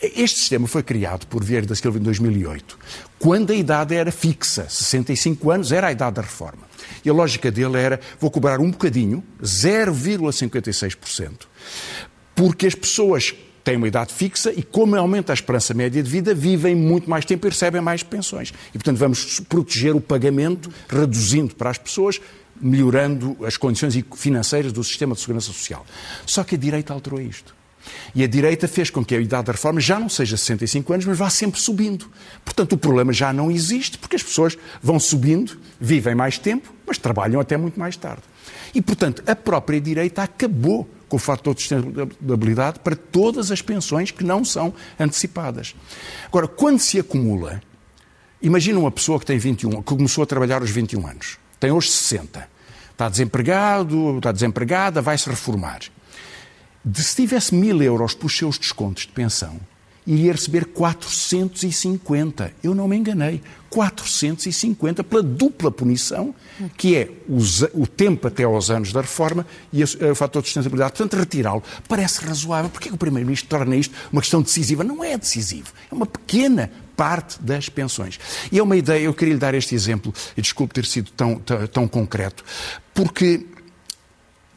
Este 0.01 0.39
sistema 0.39 0.67
foi 0.67 0.83
criado 0.83 1.27
por 1.27 1.45
Vieira 1.45 1.67
da 1.67 1.75
Silva 1.75 1.99
em 1.99 2.03
2008, 2.03 2.79
quando 3.19 3.53
a 3.53 3.57
idade 3.57 3.95
era 3.95 4.11
fixa, 4.11 4.67
65 4.69 5.51
anos 5.51 5.71
era 5.71 5.89
a 5.89 5.93
idade 5.93 6.17
da 6.17 6.23
reforma. 6.23 6.63
E 7.05 7.11
a 7.11 7.13
lógica 7.13 7.51
dele 7.51 7.77
era, 7.79 8.01
vou 8.19 8.31
cobrar 8.31 8.61
um 8.61 8.71
bocadinho, 8.71 9.23
0,56%, 9.43 11.41
porque 12.35 12.67
as 12.67 12.75
pessoas 12.75 13.35
têm 13.69 13.77
uma 13.77 13.87
idade 13.87 14.15
fixa 14.15 14.51
e, 14.51 14.63
como 14.63 14.97
aumenta 14.97 15.31
a 15.31 15.35
esperança 15.35 15.75
média 15.75 16.03
de 16.03 16.09
vida, 16.09 16.35
vivem 16.35 16.75
muito 16.75 17.11
mais 17.11 17.27
tempo 17.27 17.47
e 17.47 17.51
recebem 17.51 17.83
mais 17.83 18.03
pensões. 18.03 18.51
E, 18.71 18.79
portanto, 18.79 18.97
vamos 18.97 19.41
proteger 19.41 19.95
o 19.95 20.01
pagamento, 20.01 20.71
reduzindo 20.89 21.55
para 21.55 21.69
as 21.69 21.77
pessoas, 21.77 22.19
melhorando 22.59 23.37
as 23.45 23.59
condições 23.59 23.95
financeiras 24.17 24.73
do 24.73 24.83
sistema 24.83 25.15
de 25.15 25.21
segurança 25.21 25.49
social. 25.49 25.85
Só 26.25 26.43
que 26.45 26.55
a 26.55 26.59
direita 26.59 26.95
alterou 26.95 27.21
isto. 27.21 27.55
E 28.15 28.25
a 28.25 28.27
direita 28.27 28.67
fez 28.67 28.89
com 28.89 29.05
que 29.05 29.15
a 29.15 29.21
idade 29.21 29.47
da 29.47 29.53
reforma 29.53 29.81
já 29.81 30.01
não 30.01 30.09
seja 30.09 30.39
65 30.39 30.91
anos, 30.95 31.05
mas 31.05 31.19
vá 31.19 31.29
sempre 31.29 31.61
subindo. 31.61 32.11
Portanto, 32.43 32.73
o 32.73 32.79
problema 32.79 33.13
já 33.13 33.35
não 33.35 33.51
existe, 33.51 33.99
porque 33.99 34.17
as 34.17 34.23
pessoas 34.23 34.57
vão 34.83 34.99
subindo, 34.99 35.59
vivem 35.79 36.15
mais 36.15 36.39
tempo, 36.39 36.73
mas 36.87 36.97
trabalham 36.97 37.39
até 37.39 37.59
muito 37.59 37.79
mais 37.79 37.99
tarde. 37.99 38.23
E, 38.75 38.83
portanto, 38.83 39.23
a 39.27 39.35
própria 39.35 39.81
direita 39.81 40.23
acabou 40.23 40.89
com 41.09 41.17
o 41.17 41.19
fator 41.19 41.55
de 41.55 41.63
sustentabilidade 41.63 42.81
para 42.81 42.95
todas 42.95 43.51
as 43.51 43.63
pensões 43.63 44.11
que 44.11 44.23
não 44.23 44.45
são 44.45 44.75
antecipadas. 44.99 45.75
Agora, 46.27 46.47
quando 46.47 46.79
se 46.79 46.99
acumula, 46.99 47.63
imagina 48.43 48.79
uma 48.79 48.91
pessoa 48.91 49.19
que 49.19 49.27
tem 49.27 49.39
21, 49.39 49.83
que 49.83 49.83
começou 49.83 50.23
a 50.23 50.27
trabalhar 50.27 50.61
aos 50.61 50.71
21 50.71 51.07
anos, 51.07 51.39
tem 51.59 51.71
hoje 51.71 51.89
60, 51.91 52.49
está 52.93 53.09
desempregado, 53.09 54.19
está 54.19 54.33
desempregada, 54.33 55.01
vai 55.01 55.17
se 55.17 55.29
reformar. 55.29 55.81
De, 56.85 57.03
se 57.03 57.17
tivesse 57.17 57.55
mil 57.55 57.83
euros 57.83 58.15
para 58.15 58.27
os 58.27 58.37
seus 58.37 58.59
descontos 58.59 59.07
de 59.07 59.13
pensão, 59.13 59.59
iria 60.09 60.33
receber 60.33 60.65
450. 60.65 62.53
Eu 62.63 62.75
não 62.75 62.89
me 62.89 62.97
enganei. 62.97 63.43
450 63.69 65.05
pela 65.05 65.23
dupla 65.23 65.71
punição, 65.71 66.35
que 66.79 66.97
é 66.97 67.11
o, 67.29 67.87
tempo 67.87 68.27
até 68.27 68.45
aos 68.45 68.71
anos 68.71 68.95
da 68.95 69.03
reforma 69.03 69.47
e 69.71 69.85
o 69.85 70.15
fator 70.15 70.41
de 70.41 70.49
sustentabilidade. 70.49 70.93
Portanto, 70.93 71.21
retirá-lo 71.21 71.63
parece 71.87 72.25
razoável. 72.25 72.71
Porquê 72.71 72.89
que 72.89 72.95
o 72.95 72.99
Primeiro-Ministro 72.99 73.51
torna 73.51 73.77
isto 73.77 73.95
uma 74.11 74.23
questão 74.23 74.41
decisiva? 74.41 74.83
Não 74.83 75.05
é 75.05 75.19
decisivo. 75.19 75.69
É 75.93 75.95
uma 75.95 76.07
pequena 76.07 76.71
parte 76.97 77.43
das 77.43 77.69
pensões. 77.69 78.19
E 78.51 78.59
é 78.59 78.63
uma 78.63 78.77
ideia, 78.77 79.05
eu 79.05 79.13
queria 79.13 79.35
lhe 79.35 79.41
dar 79.41 79.55
este 79.55 79.75
exemplo, 79.75 80.13
e 80.35 80.41
desculpe 80.41 80.73
ter 80.73 80.87
sido 80.87 81.11
tão, 81.11 81.37
tão, 81.37 81.67
tão 81.67 81.87
concreto, 81.87 82.43
porque 82.95 83.47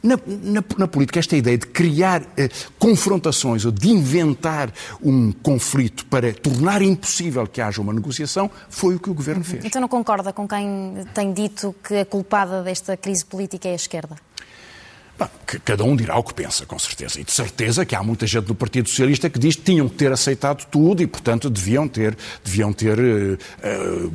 Na, 0.02 0.18
na, 0.26 0.64
na, 0.78 0.88
política, 0.88 1.20
esta 1.20 1.36
ideia 1.36 1.56
de 1.56 1.66
criar 1.68 2.22
eh, 2.36 2.48
confrontações 2.76 3.64
ou 3.64 3.70
de 3.70 3.88
inventar 3.88 4.72
um 5.00 5.30
conflito 5.30 6.04
para 6.06 6.32
tornar 6.32 6.82
impossível 6.82 7.46
que 7.46 7.60
haja 7.60 7.80
uma 7.80 7.92
negociação 7.92 8.50
foi 8.68 8.96
o 8.96 8.98
que 8.98 9.08
o 9.08 9.14
governo 9.14 9.44
fez. 9.44 9.64
Então 9.64 9.80
não 9.80 9.88
concorda 9.88 10.32
com 10.32 10.48
quem 10.48 11.06
tem 11.14 11.32
dito 11.32 11.72
que 11.86 11.98
a 11.98 12.04
culpada 12.04 12.62
desta 12.62 12.96
crise 12.96 13.24
política 13.24 13.68
é 13.68 13.72
a 13.72 13.76
esquerda? 13.76 14.16
Cada 15.64 15.84
um 15.84 15.94
dirá 15.96 16.16
o 16.16 16.22
que 16.22 16.34
pensa, 16.34 16.64
com 16.64 16.78
certeza. 16.78 17.20
E 17.20 17.24
de 17.24 17.32
certeza 17.32 17.84
que 17.84 17.94
há 17.94 18.02
muita 18.02 18.26
gente 18.26 18.44
do 18.44 18.54
Partido 18.54 18.88
Socialista 18.88 19.28
que 19.28 19.38
diz 19.38 19.56
que 19.56 19.62
tinham 19.62 19.88
que 19.88 19.96
ter 19.96 20.12
aceitado 20.12 20.66
tudo 20.70 21.02
e, 21.02 21.06
portanto, 21.06 21.50
deviam 21.50 21.88
ter, 21.88 22.16
deviam 22.44 22.72
ter 22.72 22.98
uh, 22.98 23.34
uh, 23.34 24.12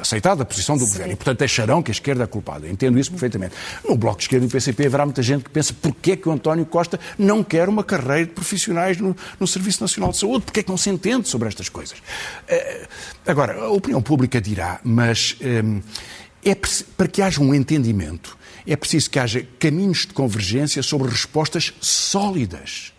aceitado 0.00 0.42
a 0.42 0.44
posição 0.44 0.76
do 0.76 0.84
Sim. 0.84 0.92
governo. 0.92 1.12
E, 1.12 1.16
portanto, 1.16 1.42
acharão 1.42 1.82
que 1.82 1.90
a 1.90 1.92
esquerda 1.92 2.24
é 2.24 2.26
culpada. 2.26 2.68
Entendo 2.68 2.98
isso 2.98 3.10
perfeitamente. 3.10 3.54
No 3.88 3.96
Bloco 3.96 4.18
de 4.18 4.24
Esquerda 4.24 4.46
e 4.46 4.48
PCP 4.48 4.86
haverá 4.86 5.04
muita 5.04 5.22
gente 5.22 5.44
que 5.44 5.50
pensa 5.50 5.74
porquê 5.74 6.12
é 6.12 6.16
que 6.16 6.28
o 6.28 6.32
António 6.32 6.66
Costa 6.66 6.98
não 7.18 7.42
quer 7.42 7.68
uma 7.68 7.84
carreira 7.84 8.26
de 8.26 8.32
profissionais 8.32 8.98
no, 8.98 9.16
no 9.38 9.46
Serviço 9.46 9.82
Nacional 9.82 10.10
de 10.10 10.18
Saúde? 10.18 10.44
Porquê 10.44 10.60
é 10.60 10.62
que 10.62 10.70
não 10.70 10.76
se 10.76 10.90
entende 10.90 11.28
sobre 11.28 11.48
estas 11.48 11.68
coisas? 11.68 11.98
Uh, 11.98 12.86
agora, 13.26 13.60
a 13.60 13.68
opinião 13.70 14.02
pública 14.02 14.40
dirá, 14.40 14.80
mas 14.82 15.36
é 16.44 16.56
para 16.96 17.08
que 17.08 17.22
haja 17.22 17.40
um 17.40 17.54
entendimento 17.54 18.38
é 18.66 18.76
preciso 18.76 19.10
que 19.10 19.18
haja 19.18 19.46
caminhos 19.58 20.00
de 20.00 20.14
convergência 20.14 20.82
sobre 20.82 21.08
respostas 21.08 21.72
sólidas. 21.80 22.92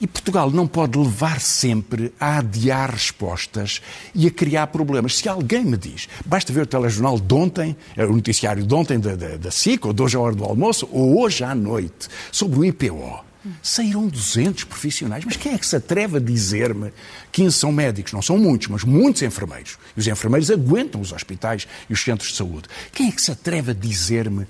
E 0.00 0.06
Portugal 0.06 0.50
não 0.50 0.66
pode 0.66 0.98
levar 0.98 1.40
sempre 1.40 2.12
a 2.18 2.38
adiar 2.38 2.90
respostas 2.90 3.80
e 4.12 4.26
a 4.26 4.30
criar 4.30 4.66
problemas. 4.66 5.16
Se 5.16 5.28
alguém 5.28 5.64
me 5.64 5.76
diz, 5.76 6.08
basta 6.26 6.52
ver 6.52 6.62
o 6.62 6.66
telejornal 6.66 7.20
de 7.20 7.34
ontem, 7.34 7.76
eh, 7.96 8.04
o 8.04 8.12
noticiário 8.12 8.66
de 8.66 8.74
ontem 8.74 8.98
da, 8.98 9.14
da, 9.14 9.36
da 9.36 9.50
SIC, 9.52 9.86
ou 9.86 9.92
de 9.92 10.02
hoje 10.02 10.16
à 10.16 10.20
hora 10.20 10.34
do 10.34 10.42
almoço, 10.42 10.88
ou 10.90 11.20
hoje 11.20 11.44
à 11.44 11.54
noite, 11.54 12.08
sobre 12.32 12.58
o 12.58 12.64
IPO. 12.64 13.31
Saíram 13.62 14.06
200 14.08 14.64
profissionais. 14.64 15.24
Mas 15.24 15.36
quem 15.36 15.54
é 15.54 15.58
que 15.58 15.66
se 15.66 15.76
atreve 15.76 16.18
a 16.18 16.20
dizer-me 16.20 16.92
15 17.30 17.56
são 17.56 17.72
médicos? 17.72 18.12
Não 18.12 18.22
são 18.22 18.38
muitos, 18.38 18.68
mas 18.68 18.84
muitos 18.84 19.22
enfermeiros. 19.22 19.78
E 19.96 20.00
os 20.00 20.06
enfermeiros 20.06 20.50
aguentam 20.50 21.00
os 21.00 21.12
hospitais 21.12 21.66
e 21.88 21.92
os 21.92 22.02
centros 22.02 22.30
de 22.30 22.36
saúde. 22.36 22.68
Quem 22.92 23.08
é 23.08 23.12
que 23.12 23.22
se 23.22 23.30
atreve 23.30 23.72
a 23.72 23.74
dizer-me 23.74 24.46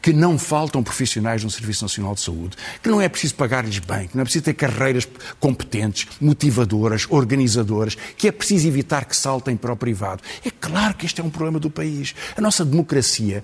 que 0.00 0.12
não 0.12 0.38
faltam 0.38 0.84
profissionais 0.84 1.42
no 1.42 1.50
Serviço 1.50 1.82
Nacional 1.82 2.14
de 2.14 2.20
Saúde, 2.20 2.56
que 2.80 2.88
não 2.88 3.00
é 3.00 3.08
preciso 3.08 3.34
pagar-lhes 3.34 3.80
bem, 3.80 4.06
que 4.06 4.14
não 4.14 4.22
é 4.22 4.24
preciso 4.24 4.44
ter 4.44 4.54
carreiras 4.54 5.08
competentes, 5.40 6.06
motivadoras, 6.20 7.06
organizadoras, 7.10 7.96
que 8.16 8.28
é 8.28 8.30
preciso 8.30 8.68
evitar 8.68 9.04
que 9.04 9.16
saltem 9.16 9.56
para 9.56 9.72
o 9.72 9.76
privado. 9.76 10.22
É 10.44 10.50
claro 10.50 10.94
que 10.94 11.06
este 11.06 11.20
é 11.20 11.24
um 11.24 11.30
problema 11.30 11.58
do 11.58 11.68
país. 11.68 12.14
A 12.36 12.40
nossa 12.40 12.64
democracia, 12.64 13.42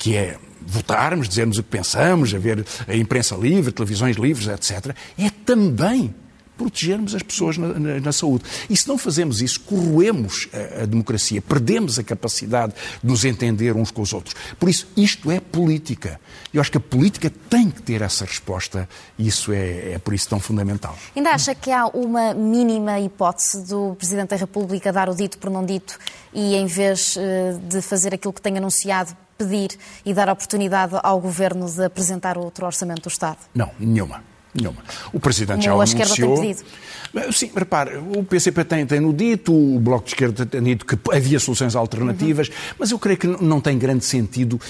que 0.00 0.16
é 0.16 0.38
votarmos, 0.62 1.28
dizermos 1.28 1.58
o 1.58 1.62
que 1.62 1.68
pensamos, 1.68 2.34
haver 2.34 2.64
a 2.88 2.96
imprensa 2.96 3.36
livre, 3.36 3.70
televisões 3.70 4.16
livres, 4.16 4.48
etc., 4.48 4.96
é 5.18 5.28
também 5.44 6.14
protegermos 6.56 7.14
as 7.14 7.22
pessoas 7.22 7.56
na, 7.56 7.68
na, 7.68 8.00
na, 8.00 8.12
saúde. 8.12 8.44
E 8.68 8.76
se 8.76 8.86
não 8.86 8.98
fazemos 8.98 9.40
isso, 9.40 9.60
corroemos 9.60 10.48
a, 10.52 10.82
a, 10.82 10.86
democracia, 10.86 11.40
perdemos 11.40 11.98
a 11.98 12.04
capacidade 12.04 12.74
de 13.02 13.08
nos 13.08 13.24
entender 13.24 13.74
uns 13.74 13.90
com 13.90 14.02
os 14.02 14.12
outros. 14.12 14.34
Por 14.58 14.68
isso, 14.68 14.86
isto 14.94 15.30
é 15.30 15.40
política. 15.40 16.20
Eu 16.52 16.60
acho 16.60 16.70
que 16.70 16.76
a 16.76 16.80
política 16.80 17.32
tem 17.48 17.70
que 17.70 17.80
ter 17.80 18.02
essa 18.02 18.26
resposta 18.26 18.86
e 19.18 19.26
isso 19.26 19.52
é, 19.52 19.92
é 19.92 19.98
por 19.98 20.12
isso 20.12 20.28
tão 20.28 20.38
fundamental. 20.38 20.98
Ainda 21.16 21.30
acha 21.30 21.54
que 21.54 21.70
há 21.70 21.86
uma 21.86 22.34
mínima 22.34 23.00
hipótese 23.00 23.66
do 23.66 23.94
Presidente 23.96 24.28
da 24.28 24.36
República 24.36 24.92
dar 24.92 25.08
o 25.08 25.14
dito 25.14 25.38
por 25.38 25.50
não 25.50 25.64
dito 25.64 25.98
e, 26.34 26.56
em 26.56 26.66
vez 26.66 27.16
eh, 27.16 27.58
de 27.68 27.80
fazer 27.80 28.14
aquilo 28.14 28.34
que 28.34 28.42
tem 28.42 28.58
anunciado, 28.58 29.16
pedir 29.40 29.78
e 30.04 30.12
dar 30.12 30.28
oportunidade 30.28 30.94
ao 31.02 31.18
Governo 31.18 31.66
de 31.70 31.84
apresentar 31.84 32.36
outro 32.36 32.66
orçamento 32.66 33.02
do 33.02 33.08
Estado? 33.08 33.38
Não, 33.54 33.70
nenhuma. 33.78 34.22
Nenhuma. 34.52 34.82
O 35.12 35.20
Presidente 35.20 35.60
Como 35.60 35.62
já 35.62 35.74
o 35.74 35.80
anunciou. 35.80 36.34
Tem 36.34 36.54
pedido. 36.54 37.32
Sim, 37.32 37.50
repare, 37.54 37.96
o 37.96 38.24
PCP 38.24 38.64
tem, 38.64 38.84
tem 38.84 39.00
no 39.00 39.12
dito, 39.12 39.52
o 39.52 39.78
Bloco 39.78 40.04
de 40.04 40.10
Esquerda 40.10 40.44
tem 40.44 40.62
dito 40.62 40.84
que 40.84 40.98
havia 41.12 41.38
soluções 41.38 41.74
alternativas, 41.74 42.48
uhum. 42.48 42.54
mas 42.78 42.90
eu 42.90 42.98
creio 42.98 43.18
que 43.18 43.26
não 43.26 43.60
tem 43.60 43.78
grande 43.78 44.04
sentido. 44.04 44.60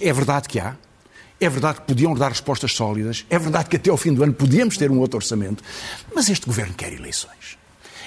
É 0.00 0.12
verdade 0.12 0.48
que 0.48 0.60
há, 0.60 0.76
é 1.40 1.48
verdade 1.48 1.80
que 1.80 1.86
podiam 1.86 2.14
dar 2.14 2.28
respostas 2.28 2.72
sólidas, 2.72 3.24
é 3.28 3.38
verdade 3.38 3.68
que 3.68 3.76
até 3.76 3.90
ao 3.90 3.96
fim 3.96 4.12
do 4.12 4.22
ano 4.22 4.32
podíamos 4.32 4.76
ter 4.76 4.90
um 4.90 4.98
outro 4.98 5.16
orçamento, 5.16 5.62
mas 6.14 6.28
este 6.28 6.46
governo 6.46 6.74
quer 6.74 6.92
eleições. 6.92 7.56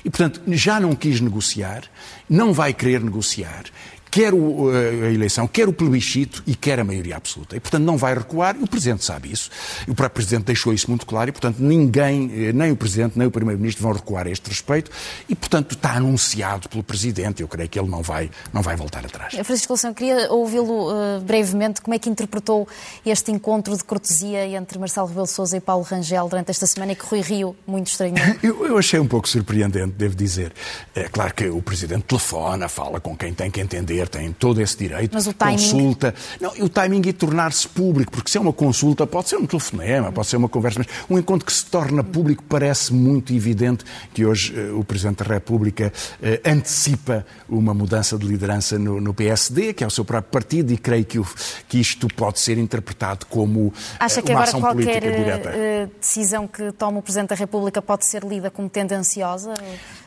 E, 0.04 0.10
portanto, 0.10 0.42
já 0.48 0.80
não 0.80 0.96
quis 0.96 1.20
negociar, 1.20 1.84
não 2.30 2.54
vai 2.54 2.74
querer 2.74 3.04
negociar 3.04 3.66
quer 4.10 4.34
o, 4.34 4.72
eh, 4.74 5.08
a 5.08 5.12
eleição, 5.12 5.48
quer 5.48 5.68
o 5.68 5.74
plebiscito 5.74 6.44
e 6.46 6.56
quer 6.56 6.80
a 6.80 6.84
maioria 6.84 7.16
absoluta. 7.16 7.56
E, 7.56 7.60
portanto, 7.60 7.84
não 7.84 7.98
vai 7.98 8.14
recuar, 8.14 8.56
e 8.60 8.64
o 8.64 8.68
Presidente 8.68 9.04
sabe 9.04 9.32
isso. 9.32 9.50
E 9.88 9.92
o 9.92 9.96
próprio 9.96 10.16
Presidente 10.16 10.46
deixou 10.46 10.74
isso 10.74 10.90
muito 10.90 11.06
claro, 11.06 11.30
e, 11.30 11.32
portanto, 11.32 11.58
ninguém, 11.60 12.32
eh, 12.34 12.54
nem 12.54 12.72
o 12.72 12.76
Presidente, 12.76 13.18
nem 13.18 13.28
o 13.28 13.32
Primeiro-Ministro 13.32 13.84
vão 13.84 13.94
recuar 13.94 14.28
a 14.28 14.30
este 14.30 14.50
respeito, 14.50 14.92
e, 15.28 15.36
portanto, 15.36 15.74
está 15.74 15.94
anunciado 15.94 16.68
pelo 16.70 16.84
Presidente, 16.84 17.42
eu 17.42 17.48
creio 17.48 17.70
que 17.70 17.80
ele 17.80 17.90
não 17.90 18.02
vai, 18.02 18.30
não 18.52 18.62
vai 18.62 18.76
voltar 18.76 19.06
atrás. 19.06 19.34
Francisco 19.34 19.74
Loução, 19.74 19.94
queria 19.94 20.32
ouvi-lo 20.32 20.92
uh, 20.92 21.22
brevemente, 21.22 21.82
como 21.82 21.94
é 21.94 22.00
que 22.00 22.10
interpretou 22.10 22.68
este 23.06 23.32
encontro 23.32 23.76
de 23.76 23.84
cortesia 23.84 24.46
entre 24.48 24.80
Marcelo 24.80 25.08
Rebelo 25.08 25.28
Sousa 25.28 25.58
e 25.58 25.60
Paulo 25.62 25.84
Rangel 25.84 26.28
durante 26.28 26.52
esta 26.52 26.66
semana 26.66 26.94
e 26.94 26.96
que 26.96 27.06
Rui 27.06 27.22
Rio 27.22 27.56
muito 27.66 27.88
estranho? 27.88 28.16
eu, 28.42 28.66
eu 28.66 28.78
achei 28.78 29.00
um 29.00 29.08
pouco 29.08 29.28
surpreendente, 29.28 29.94
devo 29.98 30.16
dizer. 30.16 30.54
É 30.96 31.04
claro 31.04 31.34
que 31.34 31.48
o 31.48 31.62
Presidente 31.62 32.04
telefona, 32.04 32.68
fala 32.68 33.00
com 33.00 33.16
quem 33.16 33.34
tem 33.34 33.50
que 33.50 33.62
entender, 33.62 33.99
tem 34.08 34.32
todo 34.32 34.62
esse 34.62 34.78
direito. 34.78 35.12
Mas 35.14 35.28
o 35.28 35.34
timing... 35.34 35.58
Consulta. 35.58 36.14
Não, 36.40 36.56
e 36.56 36.62
o 36.62 36.70
timing 36.70 37.02
é 37.08 37.14
tornar-se 37.14 37.68
público, 37.68 38.12
porque 38.12 38.32
se 38.32 38.38
é 38.38 38.42
uma 38.42 38.54
consulta, 38.54 39.06
pode 39.06 39.30
ser 39.30 39.38
um 39.38 39.46
telefonema, 39.46 40.12
pode 40.12 40.28
ser 40.28 40.38
uma 40.38 40.50
conversa, 40.50 40.80
mas 40.80 40.88
um 41.10 41.18
encontro 41.18 41.46
que 41.46 41.54
se 41.54 41.66
torna 41.66 42.04
público 42.04 42.44
parece 42.48 42.94
muito 42.94 43.34
evidente 43.34 43.84
que 44.14 44.26
hoje 44.26 44.54
uh, 44.54 44.80
o 44.80 44.84
Presidente 44.84 45.24
da 45.24 45.34
República 45.34 45.92
uh, 46.22 46.50
antecipa 46.50 47.26
uma 47.48 47.74
mudança 47.74 48.18
de 48.18 48.26
liderança 48.26 48.78
no, 48.78 49.02
no, 49.02 49.14
PSD, 49.14 49.74
que 49.74 49.84
é 49.84 49.88
o 49.88 49.90
seu 49.90 50.06
próprio 50.06 50.32
partido, 50.32 50.72
e 50.72 50.78
creio 50.78 51.06
que, 51.06 51.20
o, 51.20 51.28
que 51.68 51.80
isto 51.80 52.08
pode 52.08 52.40
ser 52.40 52.58
interpretado 52.58 53.26
como 53.26 53.68
uh, 53.68 53.74
Acha 54.00 54.22
que 54.22 54.32
uma 54.32 54.40
agora 54.40 54.50
ação 54.50 54.62
qualquer 54.62 55.02
política 55.02 55.12
direta. 55.12 55.92
decisão 56.00 56.48
que 56.48 56.72
toma 56.74 57.00
o 57.00 57.02
Presidente 57.02 57.30
da 57.30 57.36
República 57.36 57.82
pode 57.82 58.06
ser 58.06 58.24
lida 58.24 58.50
como 58.50 58.70
tendenciosa? 58.70 59.54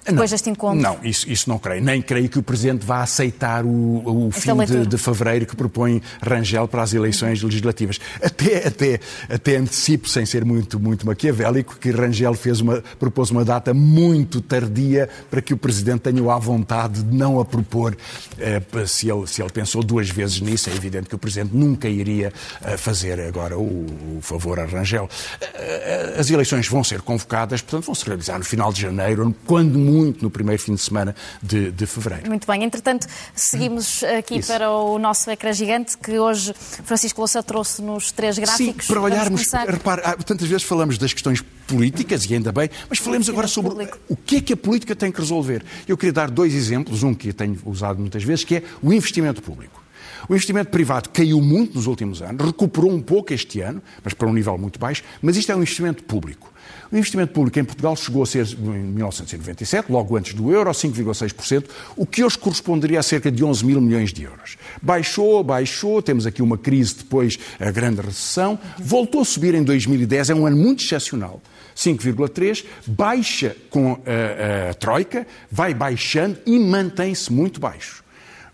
depois 0.04 0.30
não, 0.30 0.34
deste 0.34 0.50
encontro? 0.50 0.80
Não, 0.80 0.98
isso, 1.02 1.30
isso 1.30 1.48
não 1.48 1.58
creio. 1.58 1.82
Nem 1.82 2.02
creio 2.02 2.28
que 2.28 2.38
o 2.38 2.42
Presidente 2.42 2.84
vá 2.84 3.02
aceitar 3.02 3.64
o, 3.64 3.68
o 3.82 4.30
fim 4.30 4.54
de, 4.64 4.86
de, 4.86 4.98
fevereiro 4.98 5.46
que 5.46 5.56
propõe 5.56 6.02
Rangel 6.22 6.68
para 6.68 6.82
as 6.82 6.94
eleições 6.94 7.42
legislativas. 7.42 7.98
Até, 8.22 8.66
até, 8.66 9.00
até 9.28 9.56
antecipo, 9.56 10.08
sem 10.08 10.24
ser 10.24 10.44
muito, 10.44 10.78
muito 10.78 11.06
maquiavélico, 11.06 11.76
que 11.78 11.90
Rangel 11.90 12.34
fez 12.34 12.60
uma, 12.60 12.82
propôs 12.98 13.30
uma 13.30 13.44
data 13.44 13.74
muito 13.74 14.40
tardia 14.40 15.08
para 15.30 15.40
que 15.40 15.52
o 15.54 15.56
Presidente 15.56 16.00
tenha 16.00 16.32
a 16.32 16.38
vontade 16.38 17.02
de 17.02 17.16
não 17.16 17.40
a 17.40 17.44
propor. 17.44 17.96
Eh, 18.38 18.60
se, 18.86 19.10
ele, 19.10 19.26
se 19.26 19.42
ele 19.42 19.50
pensou 19.50 19.82
duas 19.82 20.08
vezes 20.08 20.40
nisso, 20.40 20.70
é 20.70 20.74
evidente 20.74 21.08
que 21.08 21.14
o 21.14 21.18
Presidente 21.18 21.54
nunca 21.54 21.88
iria 21.88 22.32
eh, 22.62 22.76
fazer 22.76 23.20
agora 23.20 23.58
o, 23.58 24.18
o 24.18 24.18
favor 24.20 24.58
a 24.60 24.64
Rangel. 24.64 25.08
Eh, 25.40 26.16
as 26.18 26.30
eleições 26.30 26.68
vão 26.68 26.84
ser 26.84 27.00
convocadas, 27.02 27.60
portanto, 27.60 27.86
vão 27.86 27.94
se 27.94 28.04
realizar 28.04 28.38
no 28.38 28.44
final 28.44 28.72
de 28.72 28.80
janeiro, 28.80 29.34
quando 29.46 29.78
muito 29.78 30.22
no 30.22 30.30
primeiro 30.30 30.60
fim 30.60 30.74
de 30.74 30.80
semana 30.80 31.14
de, 31.42 31.70
de 31.70 31.86
fevereiro. 31.86 32.28
Muito 32.28 32.46
bem. 32.46 32.64
Entretanto, 32.64 33.06
seguimos 33.34 33.71
aqui 34.18 34.38
Isso. 34.38 34.52
para 34.52 34.70
o 34.70 34.98
nosso 34.98 35.30
ecrã 35.30 35.52
gigante, 35.52 35.96
que 35.96 36.18
hoje 36.18 36.52
Francisco 36.84 37.20
Louça 37.20 37.42
trouxe-nos 37.42 38.12
três 38.12 38.38
gráficos. 38.38 38.86
Sim, 38.86 38.92
para 38.92 39.00
olharmos, 39.00 39.46
repare, 39.66 40.02
tantas 40.24 40.48
vezes 40.48 40.62
falamos 40.62 40.98
das 40.98 41.12
questões 41.12 41.42
políticas, 41.66 42.24
e 42.28 42.34
ainda 42.34 42.52
bem, 42.52 42.68
mas 42.88 42.98
falemos 42.98 43.28
agora 43.28 43.48
sobre 43.48 43.70
público. 43.70 43.98
o 44.08 44.16
que 44.16 44.36
é 44.36 44.40
que 44.40 44.52
a 44.52 44.56
política 44.56 44.94
tem 44.94 45.10
que 45.10 45.20
resolver. 45.20 45.64
Eu 45.86 45.96
queria 45.96 46.12
dar 46.12 46.30
dois 46.30 46.54
exemplos, 46.54 47.02
um 47.02 47.14
que 47.14 47.28
eu 47.28 47.34
tenho 47.34 47.58
usado 47.64 47.98
muitas 47.98 48.22
vezes, 48.22 48.44
que 48.44 48.56
é 48.56 48.62
o 48.82 48.92
investimento 48.92 49.42
público. 49.42 49.82
O 50.28 50.34
investimento 50.34 50.70
privado 50.70 51.08
caiu 51.10 51.40
muito 51.40 51.74
nos 51.74 51.86
últimos 51.86 52.22
anos, 52.22 52.44
recuperou 52.44 52.92
um 52.92 53.00
pouco 53.00 53.32
este 53.32 53.60
ano, 53.60 53.82
mas 54.04 54.14
para 54.14 54.28
um 54.28 54.32
nível 54.32 54.56
muito 54.56 54.78
baixo, 54.78 55.02
mas 55.20 55.36
isto 55.36 55.50
é 55.50 55.56
um 55.56 55.58
investimento 55.58 56.04
público. 56.04 56.51
O 56.92 56.96
investimento 56.98 57.32
público 57.32 57.58
em 57.58 57.64
Portugal 57.64 57.96
chegou 57.96 58.22
a 58.22 58.26
ser, 58.26 58.46
em 58.46 58.82
1997, 58.92 59.90
logo 59.90 60.14
antes 60.14 60.34
do 60.34 60.52
euro, 60.52 60.70
5,6%, 60.70 61.64
o 61.96 62.04
que 62.04 62.22
hoje 62.22 62.36
corresponderia 62.36 63.00
a 63.00 63.02
cerca 63.02 63.32
de 63.32 63.42
11 63.42 63.64
mil 63.64 63.80
milhões 63.80 64.12
de 64.12 64.24
euros. 64.24 64.58
Baixou, 64.82 65.42
baixou, 65.42 66.02
temos 66.02 66.26
aqui 66.26 66.42
uma 66.42 66.58
crise 66.58 66.96
depois, 66.96 67.38
a 67.58 67.70
grande 67.70 68.02
recessão, 68.02 68.58
voltou 68.78 69.22
a 69.22 69.24
subir 69.24 69.54
em 69.54 69.62
2010, 69.62 70.28
é 70.28 70.34
um 70.34 70.46
ano 70.46 70.58
muito 70.58 70.84
excepcional. 70.84 71.40
5,3, 71.74 72.62
baixa 72.86 73.56
com 73.70 73.92
a, 73.92 74.70
a, 74.70 74.74
Troika, 74.74 75.26
vai 75.50 75.72
baixando 75.72 76.36
e 76.44 76.58
mantém-se 76.58 77.32
muito 77.32 77.58
baixo. 77.58 78.04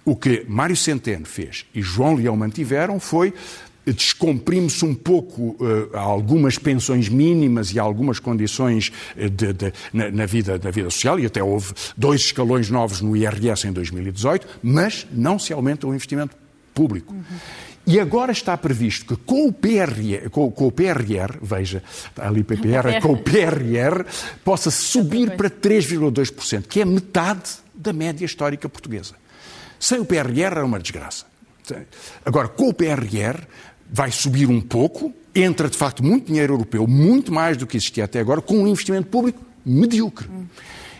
O 0.05 0.14
que 0.14 0.44
Mário 0.48 0.77
Centeno 0.77 1.27
fez 1.27 1.66
e 1.74 1.83
João 1.83 2.14
Leão 2.14 2.37
mantiveram 2.37 3.01
foi 3.01 3.35
descomprimos 3.86 4.82
um 4.82 4.94
pouco 4.94 5.56
uh, 5.60 5.96
algumas 5.96 6.58
pensões 6.58 7.08
mínimas 7.08 7.72
e 7.72 7.78
algumas 7.78 8.18
condições 8.18 8.92
eh, 9.16 9.28
de, 9.28 9.52
de, 9.52 9.72
na, 9.92 10.10
na, 10.10 10.26
vida, 10.26 10.60
na 10.62 10.70
vida 10.70 10.90
social, 10.90 11.18
e 11.18 11.26
até 11.26 11.42
houve 11.42 11.72
dois 11.96 12.20
escalões 12.20 12.68
novos 12.70 13.00
no 13.00 13.16
IRS 13.16 13.66
em 13.66 13.72
2018, 13.72 14.46
mas 14.62 15.06
não 15.12 15.38
se 15.38 15.52
aumenta 15.52 15.86
o 15.86 15.94
investimento 15.94 16.36
público. 16.74 17.14
Uhum. 17.14 17.22
E 17.86 17.98
agora 17.98 18.32
está 18.32 18.54
previsto 18.54 19.16
que 19.16 19.22
com 19.24 19.48
o 19.48 19.52
PRR, 19.52 20.28
com, 20.30 20.50
com 20.50 20.66
o 20.66 20.70
PRR 20.70 21.38
veja, 21.40 21.82
ali 22.18 22.44
PPR, 22.44 23.00
com 23.00 23.14
o 23.14 23.16
PRR, 23.16 24.04
possa 24.44 24.70
subir 24.70 25.34
para 25.38 25.48
3,2%, 25.48 26.66
que 26.66 26.82
é 26.82 26.84
metade 26.84 27.50
da 27.74 27.94
média 27.94 28.26
histórica 28.26 28.68
portuguesa. 28.68 29.14
Sem 29.80 30.00
o 30.00 30.04
PRR 30.04 30.58
é 30.58 30.62
uma 30.62 30.78
desgraça. 30.78 31.24
Agora, 32.26 32.48
com 32.48 32.68
o 32.68 32.74
PRR, 32.74 33.40
vai 33.90 34.11
subir 34.11 34.48
um 34.48 34.61
pouco, 34.61 35.12
entra 35.35 35.68
de 35.68 35.77
facto 35.77 36.05
muito 36.05 36.27
dinheiro 36.27 36.55
europeu, 36.55 36.87
muito 36.87 37.33
mais 37.33 37.57
do 37.57 37.66
que 37.66 37.77
existia 37.77 38.05
até 38.05 38.20
agora, 38.20 38.40
com 38.40 38.59
um 38.59 38.68
investimento 38.68 39.09
público 39.09 39.44
medíocre. 39.64 40.29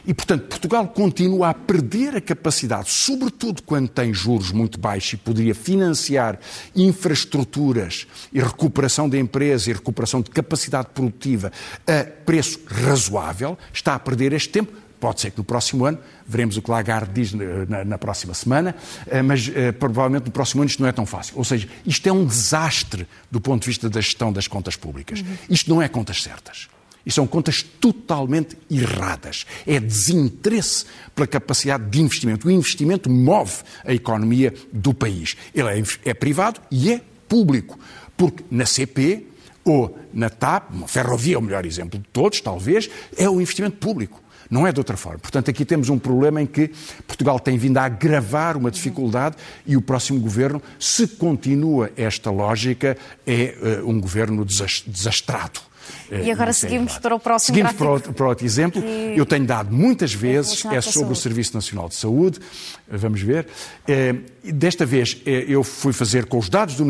E, 0.07 0.15
portanto, 0.15 0.47
Portugal 0.49 0.89
continua 0.89 1.51
a 1.51 1.55
perder 1.55 2.17
a 2.17 2.21
capacidade, 2.21 2.91
sobretudo 2.91 3.63
quando 3.63 3.89
tem 3.89 4.15
juros 4.15 4.53
muito 4.53 4.81
baixos 4.81 5.13
e 5.13 5.17
poderia 5.19 5.55
financiar 5.55 6.39
infraestruturas 6.75 8.07
e 8.33 8.41
recuperação 8.41 9.07
da 9.07 9.19
empresa 9.19 9.69
e 9.69 9.75
recuperação 9.75 10.23
de 10.23 10.31
capacidade 10.31 10.89
produtiva 10.95 11.53
a 11.87 12.05
preço 12.25 12.59
razoável, 12.67 13.59
está 13.71 13.95
a 13.95 13.99
perder 13.99 14.33
este 14.33 14.49
tempo. 14.49 14.73
Pode 15.01 15.21
ser 15.21 15.31
que 15.31 15.39
no 15.39 15.45
próximo 15.45 15.85
ano, 15.85 15.99
veremos 16.27 16.57
o 16.57 16.63
que 16.63 16.71
Lagarde 16.71 17.13
diz 17.13 17.33
na, 17.33 17.85
na 17.85 17.99
próxima 17.99 18.35
semana, 18.35 18.75
eh, 19.07 19.23
mas 19.23 19.51
eh, 19.55 19.71
provavelmente 19.71 20.27
no 20.27 20.33
próximo 20.33 20.63
ano 20.63 20.69
isto 20.69 20.83
não 20.83 20.89
é 20.89 20.93
tão 20.93 21.07
fácil. 21.07 21.35
Ou 21.37 21.45
seja, 21.45 21.69
isto 21.87 22.09
é 22.09 22.13
um 22.13 22.27
desastre 22.27 23.07
do 23.31 23.41
ponto 23.41 23.63
de 23.63 23.69
vista 23.69 23.89
da 23.89 24.01
gestão 24.01 24.33
das 24.33 24.49
contas 24.49 24.75
públicas. 24.75 25.21
Uhum. 25.21 25.37
Isto 25.49 25.71
não 25.71 25.81
é 25.81 25.89
contas 25.89 26.23
certas. 26.23 26.69
E 27.07 27.13
são 27.13 27.27
contas 27.27 27.63
totalmente 27.63 28.57
erradas. 28.71 29.47
É 29.67 29.79
desinteresse 29.81 30.85
pela 31.15 31.27
capacidade 31.27 31.89
de 31.89 32.03
investimento. 32.03 32.49
O 32.49 32.51
investimento 32.51 33.09
move 33.09 33.63
a 33.85 33.95
economia 33.95 34.53
do 34.73 34.93
país. 34.93 35.37
Ele 35.55 35.69
é, 35.69 35.83
é 36.05 36.13
privado 36.13 36.61
e 36.71 36.93
é 36.93 37.01
público. 37.29 37.79
Porque 38.17 38.45
na 38.51 38.67
CP 38.67 39.27
ou 39.65 39.99
na 40.13 40.29
TAP, 40.29 40.73
uma 40.73 40.89
ferrovia 40.89 41.37
é 41.37 41.39
o 41.39 41.43
melhor 41.43 41.65
exemplo 41.65 41.99
de 41.99 42.07
todos, 42.13 42.41
talvez, 42.41 42.91
é 43.17 43.29
o 43.29 43.41
investimento 43.41 43.77
público. 43.77 44.21
Não 44.51 44.67
é 44.67 44.73
de 44.73 44.81
outra 44.81 44.97
forma. 44.97 45.19
Portanto, 45.19 45.51
aqui 45.51 45.65
temos 45.65 45.89
um 45.89 45.99
problema 45.99 46.41
em 46.41 46.47
que 46.47 46.71
Portugal 47.07 47.39
tem 47.39 47.59
vindo 47.59 47.77
a 47.77 47.85
agravar 47.85 48.57
uma 48.57 48.71
dificuldade 48.71 49.37
e 49.67 49.77
o 49.77 49.83
próximo 49.83 50.19
governo, 50.21 50.63
se 50.79 51.07
continua 51.07 51.91
esta 51.97 52.31
lógica, 52.31 52.97
é 53.27 53.81
uh, 53.83 53.89
um 53.89 54.01
governo 54.01 54.45
desastrado. 54.45 55.68
E 56.11 56.31
agora 56.31 56.53
seguimos 56.53 56.99
para 56.99 57.15
o 57.15 57.21
próximo 57.21 57.55
Seguimos 57.55 57.73
para 57.73 57.91
outro, 57.91 58.13
para 58.13 58.29
outro, 58.29 58.47
exemplo. 58.47 58.81
Que... 58.81 59.15
Eu 59.17 59.27
tenho 59.27 59.45
dado 59.45 59.75
muitas 59.75 60.13
vezes, 60.13 60.65
é 60.67 60.81
sobre 60.81 61.13
o 61.13 61.17
Serviço 61.17 61.55
Nacional 61.55 61.89
de 61.89 61.95
Saúde. 61.95 62.41
Vamos 62.89 63.21
ver. 63.21 63.47
É, 63.87 64.15
desta 64.45 64.87
vez 64.87 65.21
é, 65.27 65.45
eu 65.49 65.63
fui 65.63 65.93
fazer 65.93 66.27
com 66.27 66.39
os 66.39 66.49
dados 66.49 66.77
do 66.77 66.85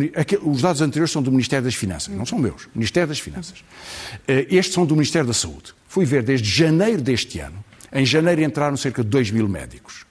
Os 0.45 0.63
dados 0.63 0.81
anteriores 0.81 1.11
são 1.11 1.23
do 1.23 1.31
Ministério 1.31 1.65
das 1.65 1.75
Finanças, 1.75 2.15
não 2.15 2.27
são 2.27 2.39
meus. 2.39 2.69
Ministério 2.75 3.09
das 3.09 3.19
Finanças. 3.19 3.65
É, 4.27 4.47
estes 4.51 4.75
são 4.75 4.87
do 4.87 4.95
Ministério 4.95 5.27
da 5.27 5.35
Saúde. 5.35 5.75
Fui 5.89 6.05
ver 6.05 6.23
desde 6.23 6.49
janeiro 6.49 7.03
deste 7.03 7.41
ano. 7.41 7.65
Em 7.93 8.05
janeiro 8.05 8.43
entraram 8.43 8.77
cerca 8.77 9.03
de 9.03 9.09
2 9.09 9.31
mil 9.31 9.49
médicos 9.49 10.09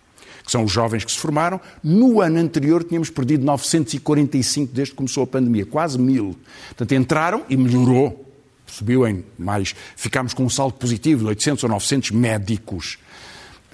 que 0.48 0.52
são 0.54 0.64
os 0.64 0.72
jovens 0.72 1.04
que 1.04 1.12
se 1.12 1.18
formaram. 1.18 1.60
No 1.84 2.22
ano 2.22 2.40
anterior 2.40 2.82
tínhamos 2.82 3.10
perdido 3.10 3.44
945 3.44 4.74
desde 4.74 4.92
que 4.94 4.98
começou 4.98 5.24
a 5.24 5.28
pandemia, 5.28 5.66
quase 5.66 6.00
mil. 6.00 6.38
Portanto, 6.70 6.94
entraram 6.94 7.44
e 7.50 7.58
melhorou 7.58 8.27
subiu 8.68 9.08
em 9.08 9.24
mais, 9.38 9.76
ficámos 9.96 10.34
com 10.34 10.44
um 10.46 10.50
saldo 10.50 10.74
positivo 10.76 11.22
de 11.22 11.28
800 11.30 11.64
ou 11.64 11.70
900 11.70 12.12
médicos. 12.12 12.98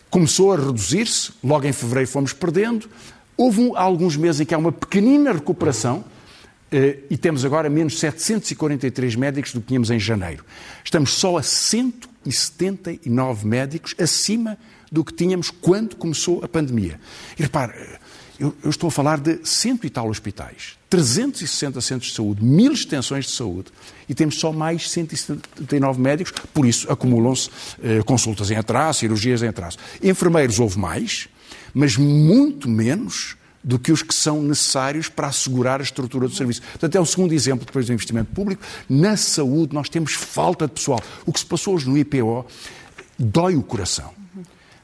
Começou 0.09 0.53
a 0.53 0.57
reduzir-se, 0.57 1.31
logo 1.43 1.65
em 1.65 1.73
fevereiro 1.73 2.09
fomos 2.09 2.33
perdendo. 2.33 2.87
Houve 3.35 3.61
um, 3.61 3.75
alguns 3.75 4.15
meses 4.15 4.41
em 4.41 4.45
que 4.45 4.53
há 4.53 4.57
uma 4.57 4.71
pequenina 4.71 5.33
recuperação 5.33 6.05
eh, 6.71 6.99
e 7.09 7.17
temos 7.17 7.43
agora 7.45 7.69
menos 7.69 7.99
743 7.99 9.15
médicos 9.15 9.53
do 9.53 9.61
que 9.61 9.67
tínhamos 9.67 9.91
em 9.91 9.99
janeiro. 9.99 10.45
Estamos 10.83 11.13
só 11.13 11.37
a 11.37 11.43
179 11.43 13.47
médicos 13.47 13.95
acima 13.99 14.57
do 14.91 15.03
que 15.03 15.13
tínhamos 15.13 15.49
quando 15.49 15.95
começou 15.95 16.43
a 16.43 16.47
pandemia. 16.47 16.99
E 17.37 17.41
repare, 17.41 17.73
eu, 18.43 18.53
eu, 18.61 18.69
estou 18.69 18.89
a 18.89 18.91
falar 18.91 19.21
de 19.21 19.39
cento 19.45 19.87
e 19.87 19.89
tal 19.89 20.09
hospitais, 20.09 20.77
360 20.89 21.79
centros 21.79 22.09
de 22.09 22.17
saúde, 22.17 22.43
mil 22.43 22.73
extensões 22.73 23.25
de 23.25 23.31
saúde 23.31 23.71
e 24.09 24.13
temos 24.13 24.37
só 24.37 24.51
mais 24.51 24.89
179 24.91 26.01
médicos, 26.01 26.33
por 26.53 26.65
isso 26.65 26.91
acumulam-se 26.91 27.49
eh, 27.81 28.03
consultas 28.03 28.51
em 28.51 28.57
atraso, 28.57 28.99
cirurgias 28.99 29.41
em 29.41 29.47
atraso. 29.47 29.77
Enfermeiros 30.03 30.59
houve 30.59 30.77
mais, 30.77 31.29
mas 31.73 31.95
muito 31.95 32.67
menos 32.67 33.37
do 33.63 33.79
que 33.79 33.93
os 33.93 34.03
que 34.03 34.13
são 34.13 34.43
necessários 34.43 35.07
para 35.07 35.27
assegurar 35.27 35.79
a 35.79 35.83
estrutura 35.83 36.27
do 36.27 36.35
serviço. 36.35 36.61
Portanto, 36.63 36.95
é 36.97 36.99
o 36.99 37.05
segundo 37.05 37.31
exemplo, 37.31 37.65
depois 37.65 37.85
do 37.85 37.93
investimento 37.93 38.33
público. 38.33 38.61
Na 38.89 39.15
saúde, 39.15 39.73
nós 39.73 39.87
temos 39.87 40.15
falta 40.15 40.67
de 40.67 40.73
pessoal. 40.73 40.99
O 41.25 41.31
que 41.31 41.39
se 41.39 41.45
passou 41.45 41.75
hoje 41.75 41.87
no 41.87 41.97
IPO 41.97 42.45
dói 43.17 43.55
o 43.55 43.63
coração. 43.63 44.11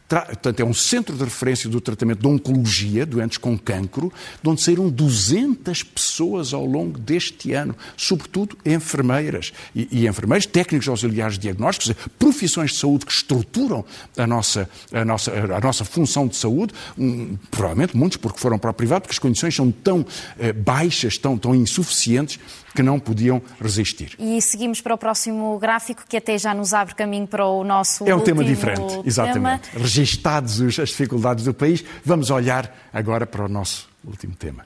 Portanto, 0.09 0.59
é 0.59 0.65
um 0.65 0.73
centro 0.73 1.15
de 1.15 1.23
referência 1.23 1.69
do 1.69 1.79
tratamento 1.79 2.19
de 2.19 2.27
oncologia, 2.27 3.05
doentes 3.05 3.37
com 3.37 3.55
cancro, 3.55 4.11
de 4.41 4.49
onde 4.49 4.61
saíram 4.61 4.89
200 4.89 5.83
pessoas 5.83 6.51
ao 6.51 6.65
longo 6.65 6.97
deste 6.97 7.53
ano, 7.53 7.75
sobretudo 7.95 8.57
enfermeiras 8.65 9.53
e, 9.75 9.87
e 9.91 10.07
enfermeiros, 10.07 10.47
técnicos 10.47 10.87
auxiliares 10.87 11.37
diagnósticos, 11.37 11.95
profissões 12.17 12.71
de 12.71 12.77
saúde 12.77 13.05
que 13.05 13.11
estruturam 13.11 13.85
a 14.17 14.25
nossa, 14.25 14.67
a 14.91 15.05
nossa, 15.05 15.31
a 15.31 15.59
nossa 15.59 15.85
função 15.85 16.27
de 16.27 16.35
saúde, 16.35 16.73
um, 16.97 17.37
provavelmente 17.51 17.95
muitos 17.95 18.17
porque 18.17 18.39
foram 18.39 18.57
para 18.57 18.71
o 18.71 18.73
privado, 18.73 19.01
porque 19.01 19.13
as 19.13 19.19
condições 19.19 19.55
são 19.55 19.69
tão 19.69 20.03
eh, 20.39 20.51
baixas, 20.51 21.19
tão, 21.19 21.37
tão 21.37 21.53
insuficientes, 21.53 22.39
que 22.73 22.83
não 22.83 22.99
podiam 22.99 23.41
resistir. 23.59 24.15
E 24.19 24.41
seguimos 24.41 24.81
para 24.81 24.93
o 24.93 24.97
próximo 24.97 25.57
gráfico, 25.59 26.03
que 26.07 26.17
até 26.17 26.37
já 26.37 26.53
nos 26.53 26.73
abre 26.73 26.95
caminho 26.95 27.27
para 27.27 27.45
o 27.45 27.63
nosso 27.63 28.07
É 28.07 28.15
um 28.15 28.19
tema 28.19 28.43
diferente, 28.43 29.01
exatamente. 29.05 29.69
Tema. 29.69 29.83
Registados 29.83 30.61
as 30.79 30.89
dificuldades 30.89 31.45
do 31.45 31.53
país, 31.53 31.83
vamos 32.03 32.29
olhar 32.29 32.75
agora 32.93 33.25
para 33.25 33.45
o 33.45 33.47
nosso 33.47 33.89
último 34.05 34.35
tema 34.35 34.65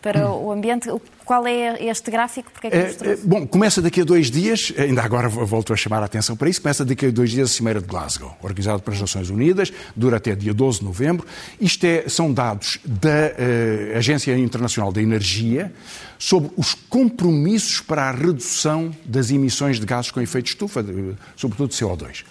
para 0.00 0.30
o 0.30 0.50
ambiente. 0.50 0.88
Qual 1.24 1.46
é 1.46 1.84
este 1.84 2.10
gráfico? 2.10 2.50
Porque 2.50 2.66
é 2.66 2.70
que 2.70 2.76
é, 2.76 3.12
é, 3.12 3.16
bom, 3.22 3.46
começa 3.46 3.80
daqui 3.80 4.00
a 4.00 4.04
dois 4.04 4.30
dias, 4.30 4.72
ainda 4.76 5.02
agora 5.02 5.28
volto 5.28 5.72
a 5.72 5.76
chamar 5.76 6.02
a 6.02 6.06
atenção 6.06 6.36
para 6.36 6.48
isso, 6.48 6.60
começa 6.60 6.84
daqui 6.84 7.06
a 7.06 7.10
dois 7.10 7.30
dias 7.30 7.50
a 7.50 7.52
Cimeira 7.52 7.80
de 7.80 7.86
Glasgow, 7.86 8.36
organizada 8.42 8.80
pelas 8.80 9.00
Nações 9.00 9.30
Unidas, 9.30 9.72
dura 9.94 10.16
até 10.16 10.34
dia 10.34 10.52
12 10.52 10.80
de 10.80 10.84
novembro. 10.84 11.26
Isto 11.60 11.84
é, 11.84 12.08
são 12.08 12.32
dados 12.32 12.78
da 12.84 13.08
uh, 13.08 13.98
Agência 13.98 14.36
Internacional 14.36 14.92
da 14.92 15.00
Energia 15.00 15.72
sobre 16.18 16.50
os 16.56 16.74
compromissos 16.74 17.80
para 17.80 18.08
a 18.08 18.10
redução 18.10 18.94
das 19.04 19.30
emissões 19.30 19.78
de 19.78 19.86
gases 19.86 20.10
com 20.10 20.20
efeito 20.20 20.46
de 20.46 20.50
estufa, 20.50 20.82
de, 20.82 21.14
sobretudo 21.36 21.72
CO2. 21.72 22.24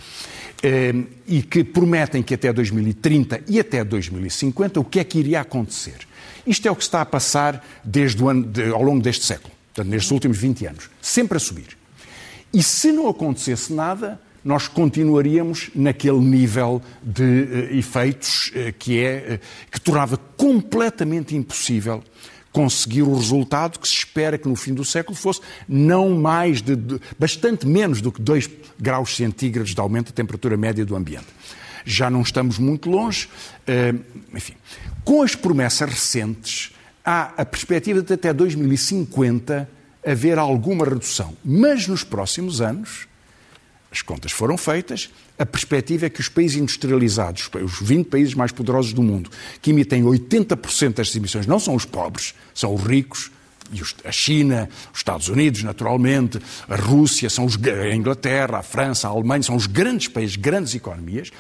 Eh, 0.61 0.93
e 1.25 1.41
que 1.41 1.63
prometem 1.63 2.21
que 2.21 2.33
até 2.33 2.51
2030 2.51 3.43
e 3.47 3.61
até 3.61 3.81
2050 3.81 4.81
o 4.81 4.83
que 4.83 4.99
é 4.99 5.03
que 5.05 5.17
iria 5.17 5.39
acontecer? 5.39 5.99
Isto 6.45 6.67
é 6.67 6.71
o 6.71 6.75
que 6.75 6.83
está 6.83 6.99
a 7.01 7.05
passar 7.05 7.65
desde 7.83 8.21
o 8.21 8.27
ano, 8.27 8.45
de, 8.45 8.69
ao 8.69 8.83
longo 8.83 9.01
deste 9.01 9.25
século, 9.25 9.53
portanto, 9.73 9.89
nestes 9.89 10.11
últimos 10.11 10.37
20 10.37 10.65
anos, 10.65 10.89
sempre 11.01 11.37
a 11.37 11.39
subir. 11.39 11.77
E 12.53 12.61
se 12.61 12.91
não 12.91 13.07
acontecesse 13.07 13.71
nada, 13.71 14.19
nós 14.43 14.67
continuaríamos 14.67 15.69
naquele 15.73 16.19
nível 16.19 16.81
de 17.01 17.23
uh, 17.23 17.77
efeitos 17.77 18.47
uh, 18.49 18.73
que, 18.77 18.99
é, 18.99 19.35
uh, 19.35 19.69
que 19.71 19.79
tornava 19.79 20.17
completamente 20.35 21.35
impossível 21.35 22.03
conseguir 22.51 23.03
o 23.03 23.15
resultado 23.15 23.79
que 23.79 23.87
se 23.87 23.95
espera 23.95 24.37
que 24.37 24.47
no 24.47 24.55
fim 24.55 24.73
do 24.73 24.83
século 24.83 25.15
fosse 25.15 25.41
não 25.67 26.09
mais 26.11 26.61
de, 26.61 26.75
de 26.75 26.99
bastante 27.17 27.67
menos 27.67 28.01
do 28.01 28.11
que 28.11 28.21
2 28.21 28.49
graus 28.79 29.15
centígrados 29.15 29.73
de 29.73 29.79
aumento 29.79 30.07
da 30.07 30.13
temperatura 30.13 30.57
média 30.57 30.85
do 30.85 30.95
ambiente. 30.95 31.27
Já 31.85 32.09
não 32.09 32.21
estamos 32.21 32.59
muito 32.59 32.89
longe, 32.89 33.29
enfim. 34.33 34.53
Com 35.03 35.21
as 35.21 35.35
promessas 35.35 35.89
recentes, 35.89 36.71
há 37.03 37.33
a 37.37 37.45
perspectiva 37.45 38.01
de 38.01 38.13
até 38.13 38.33
2050 38.33 39.69
haver 40.05 40.37
alguma 40.37 40.85
redução. 40.85 41.35
Mas 41.43 41.87
nos 41.87 42.03
próximos 42.03 42.61
anos, 42.61 43.08
as 43.91 44.01
contas 44.01 44.31
foram 44.31 44.57
feitas, 44.57 45.09
a 45.37 45.45
perspectiva 45.45 46.05
é 46.05 46.09
que 46.09 46.19
os 46.21 46.29
países 46.29 46.57
industrializados, 46.57 47.49
os 47.63 47.79
20 47.81 48.07
países 48.07 48.33
mais 48.35 48.51
poderosos 48.51 48.93
do 48.93 49.01
mundo, 49.01 49.31
que 49.61 49.71
emitem 49.71 50.03
80% 50.03 50.95
das 50.95 51.15
emissões, 51.15 51.47
não 51.47 51.59
são 51.59 51.75
os 51.75 51.85
pobres, 51.85 52.35
são 52.53 52.73
os 52.75 52.83
ricos, 52.83 53.31
e 53.71 53.81
a 54.07 54.11
China, 54.11 54.67
os 54.91 54.99
Estados 54.99 55.27
Unidos, 55.27 55.63
naturalmente, 55.63 56.39
a 56.67 56.75
Rússia, 56.75 57.29
são 57.29 57.45
os, 57.45 57.55
a 57.55 57.95
Inglaterra, 57.95 58.57
a 58.59 58.63
França, 58.63 59.07
a 59.07 59.11
Alemanha, 59.11 59.43
são 59.43 59.55
os 59.55 59.67
grandes 59.67 60.07
países, 60.07 60.35
grandes 60.35 60.73
economias, 60.73 61.31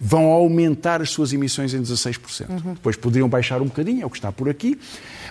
vão 0.00 0.26
aumentar 0.26 1.00
as 1.00 1.10
suas 1.10 1.32
emissões 1.32 1.74
em 1.74 1.82
16%. 1.82 2.48
Uhum. 2.48 2.74
Depois 2.74 2.96
poderiam 2.96 3.28
baixar 3.28 3.60
um 3.60 3.66
bocadinho, 3.66 4.02
é 4.02 4.06
o 4.06 4.10
que 4.10 4.18
está 4.18 4.30
por 4.30 4.48
aqui. 4.48 4.78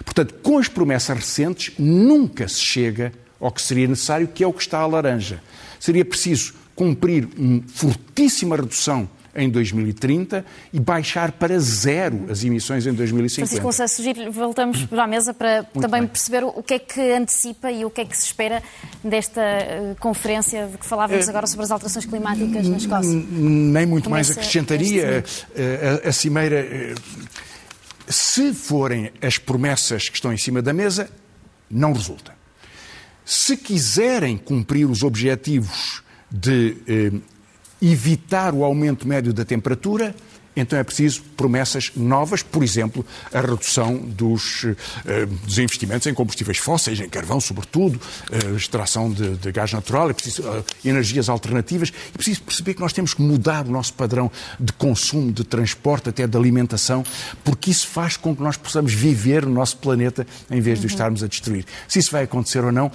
Portanto, 0.04 0.36
com 0.42 0.58
as 0.58 0.68
promessas 0.68 1.16
recentes, 1.16 1.74
nunca 1.78 2.48
se 2.48 2.62
chega 2.62 3.14
ao 3.40 3.52
que 3.52 3.62
seria 3.62 3.88
necessário, 3.88 4.28
que 4.28 4.44
é 4.44 4.48
o 4.48 4.54
que 4.54 4.62
está 4.62 4.80
à 4.80 4.88
laranja. 4.88 5.42
Seria 5.80 6.06
preciso 6.06 6.54
cumprir 6.76 7.28
uma 7.38 7.64
fortíssima 7.68 8.56
redução 8.56 9.10
em 9.38 9.50
2030 9.50 10.44
e 10.74 10.80
baixar 10.80 11.32
para 11.32 11.60
zero 11.60 12.26
as 12.30 12.44
emissões 12.44 12.88
em 12.88 12.94
2050. 12.94 13.48
Francisco 13.48 13.64
Louçã, 13.64 13.88
sugiro, 13.88 14.32
voltamos 14.32 14.84
para 14.86 15.04
a 15.04 15.08
mesa 15.08 15.34
para 15.34 15.62
Muito 15.62 15.80
também 15.80 16.02
bem. 16.02 16.10
perceber 16.10 16.44
o 16.44 16.64
que 16.64 16.74
é 16.74 16.80
que 16.80 17.12
antecipa 17.14 17.72
e 17.72 17.86
o 17.86 17.90
que 17.92 18.02
é 18.02 18.06
que 18.06 18.18
se 18.18 18.26
espera 18.26 18.64
desta 19.04 19.42
uh, 19.42 19.96
conferência 20.00 20.68
de 20.68 20.78
que 20.78 20.86
falávamos 20.86 21.28
é, 21.28 21.30
agora 21.30 21.46
sobre 21.46 21.66
as 21.66 21.72
alterações 21.72 22.06
climáticas 22.06 22.68
na 22.68 22.78
Escócia. 22.78 23.12
Nem 23.12 23.86
muito 23.86 24.10
mais 24.10 24.32
acrescentaria. 24.32 25.24
A, 25.56 26.08
a, 26.08 26.10
a 26.10 26.12
Cimeira, 26.12 26.60
eh, 26.60 26.96
se 28.08 28.54
forem 28.54 29.12
as 29.22 29.38
promessas 29.38 30.10
que 30.10 30.16
estão 30.16 30.34
em 30.34 30.38
cima 30.38 30.62
da 30.64 30.74
mesa, 30.74 31.10
não 31.70 31.94
resulta. 31.94 32.37
Se 33.30 33.58
quiserem 33.58 34.38
cumprir 34.38 34.86
os 34.86 35.04
objetivos 35.04 36.02
de 36.32 36.78
eh, 36.88 37.12
evitar 37.82 38.54
o 38.54 38.64
aumento 38.64 39.06
médio 39.06 39.34
da 39.34 39.44
temperatura, 39.44 40.16
então 40.58 40.78
é 40.78 40.84
preciso 40.84 41.22
promessas 41.38 41.92
novas, 41.96 42.42
por 42.42 42.64
exemplo, 42.64 43.06
a 43.32 43.40
redução 43.40 43.96
dos, 43.96 44.66
eh, 45.06 45.26
dos 45.44 45.60
investimentos 45.60 46.08
em 46.08 46.14
combustíveis 46.16 46.58
fósseis, 46.58 47.00
em 47.00 47.08
carvão, 47.08 47.40
sobretudo, 47.40 48.02
eh, 48.32 48.56
extração 48.56 49.12
de, 49.12 49.38
de, 49.38 49.52
gás 49.52 49.72
natural, 49.72 50.10
é 50.10 50.14
preciso 50.14 50.42
eh, 50.48 50.64
energias 50.84 51.30
alternativas. 51.30 51.94
É 52.14 52.18
preciso 52.18 52.42
perceber 52.42 52.74
que 52.74 52.82
nós 52.82 52.92
temos 52.92 53.14
que 53.14 53.22
mudar 53.22 53.68
o 53.68 53.72
nosso 53.72 53.94
padrão 53.94 54.32
de 54.60 54.74
consumo, 54.74 55.32
de 55.32 55.44
transporte, 55.44 56.10
até 56.10 56.26
de 56.26 56.36
alimentação, 56.36 57.04
porque 57.44 57.70
isso 57.70 57.88
faz 57.88 58.18
com 58.18 58.36
que 58.36 58.42
nós 58.42 58.58
possamos 58.58 58.94
viver 58.94 59.46
no 59.46 59.54
nosso 59.54 59.78
planeta 59.78 60.26
em 60.50 60.60
vez 60.60 60.80
de 60.80 60.88
o 60.88 60.90
estarmos 60.90 61.24
a 61.24 61.28
destruir. 61.28 61.66
Se 61.88 62.00
isso 62.00 62.12
vai 62.12 62.24
acontecer 62.24 62.64
ou 62.64 62.72
não, 62.72 62.92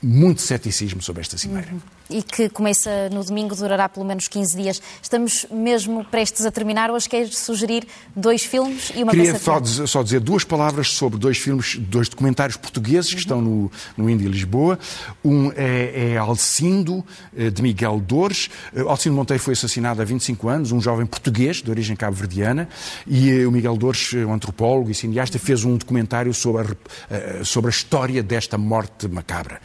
muito 0.00 0.40
ceticismo 0.42 1.02
sobre 1.02 1.22
esta 1.22 1.36
cimeira. 1.36 1.72
Uhum 1.72 1.99
e 2.10 2.22
que 2.22 2.48
começa 2.48 3.08
no 3.10 3.24
domingo, 3.24 3.54
durará 3.54 3.88
pelo 3.88 4.04
menos 4.04 4.28
15 4.28 4.56
dias. 4.56 4.82
Estamos 5.02 5.46
mesmo 5.50 6.04
prestes 6.04 6.44
a 6.44 6.50
terminar. 6.50 6.90
Hoje 6.90 7.08
quero 7.08 7.32
sugerir 7.32 7.86
dois 8.14 8.42
filmes 8.42 8.92
e 8.94 9.02
uma 9.02 9.12
Queria 9.12 9.32
peça 9.32 9.44
só 9.44 9.60
dizer, 9.60 9.86
só 9.86 10.02
dizer 10.02 10.20
duas 10.20 10.44
palavras 10.44 10.88
sobre 10.88 11.18
dois 11.18 11.38
filmes, 11.38 11.76
dois 11.76 12.08
documentários 12.08 12.56
portugueses 12.56 13.10
que 13.10 13.16
uhum. 13.16 13.20
estão 13.20 13.40
no, 13.40 13.72
no 13.96 14.10
Índia 14.10 14.28
Lisboa. 14.28 14.78
Um 15.24 15.52
é, 15.52 16.12
é 16.12 16.16
Alcindo, 16.16 17.04
eh, 17.36 17.50
de 17.50 17.62
Miguel 17.62 18.00
Dores. 18.00 18.48
Eh, 18.74 18.80
Alcindo 18.80 19.14
Monteiro 19.14 19.42
foi 19.42 19.52
assassinado 19.52 20.00
há 20.00 20.04
25 20.04 20.48
anos, 20.48 20.72
um 20.72 20.80
jovem 20.80 21.06
português 21.06 21.62
de 21.62 21.70
origem 21.70 21.96
cabo-verdiana, 21.96 22.68
e 23.06 23.30
eh, 23.30 23.46
o 23.46 23.50
Miguel 23.50 23.76
Dores, 23.76 24.12
um 24.14 24.32
antropólogo 24.32 24.90
e 24.90 24.94
cineasta, 24.94 25.38
fez 25.38 25.64
um 25.64 25.76
documentário 25.76 26.32
sobre 26.34 26.62
a, 26.62 27.44
sobre 27.44 27.68
a 27.68 27.70
história 27.70 28.22
desta 28.22 28.58
morte 28.58 29.08
macabra 29.08 29.60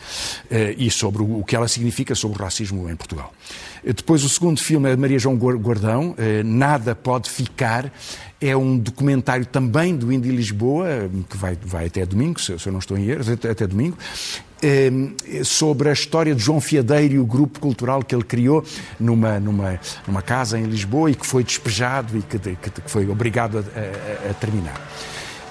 e 0.77 0.89
sobre 0.89 1.21
o 1.21 1.43
que 1.43 1.55
ela 1.55 1.67
significa, 1.67 2.15
sobre 2.15 2.35
racismo 2.43 2.89
em 2.89 2.95
Portugal. 2.95 3.34
Depois, 3.84 4.24
o 4.24 4.30
segundo 4.30 4.60
filme 4.60 4.89
é 4.91 4.95
Maria 4.95 5.19
João 5.19 5.36
Guardão, 5.38 6.15
eh, 6.17 6.41
Nada 6.43 6.95
Pode 6.95 7.30
Ficar. 7.30 7.91
É 8.41 8.56
um 8.56 8.78
documentário 8.78 9.45
também 9.45 9.95
do 9.95 10.12
Indy 10.12 10.30
Lisboa, 10.30 11.10
que 11.30 11.38
vai, 11.38 11.58
vai 11.63 11.86
até 11.86 12.06
domingo, 12.06 12.39
se 12.39 12.52
eu 12.52 12.71
não 12.71 12.80
estou 12.80 12.98
em 12.98 13.08
erro, 13.08 13.32
até, 13.32 13.50
até 13.50 13.67
domingo, 13.67 13.98
eh, 14.62 14.91
sobre 15.43 15.89
a 15.89 15.93
história 15.93 16.34
de 16.34 16.41
João 16.41 16.60
Fiadeiro 16.60 17.13
e 17.13 17.19
o 17.19 17.26
grupo 17.26 17.60
cultural 17.60 18.02
que 18.02 18.15
ele 18.15 18.24
criou 18.24 18.63
numa, 19.00 19.39
numa, 19.39 19.80
numa 20.08 20.21
casa 20.21 20.58
em 20.58 20.63
Lisboa 20.63 21.12
e 21.12 21.15
que 21.15 21.26
foi 21.26 21.43
despejado 21.43 22.17
e 22.17 22.21
que, 22.21 22.39
que 22.39 22.82
foi 22.88 23.08
obrigado 23.10 23.60
a, 23.60 23.62
a, 23.62 24.32
a 24.32 24.34
terminar. 24.34 24.80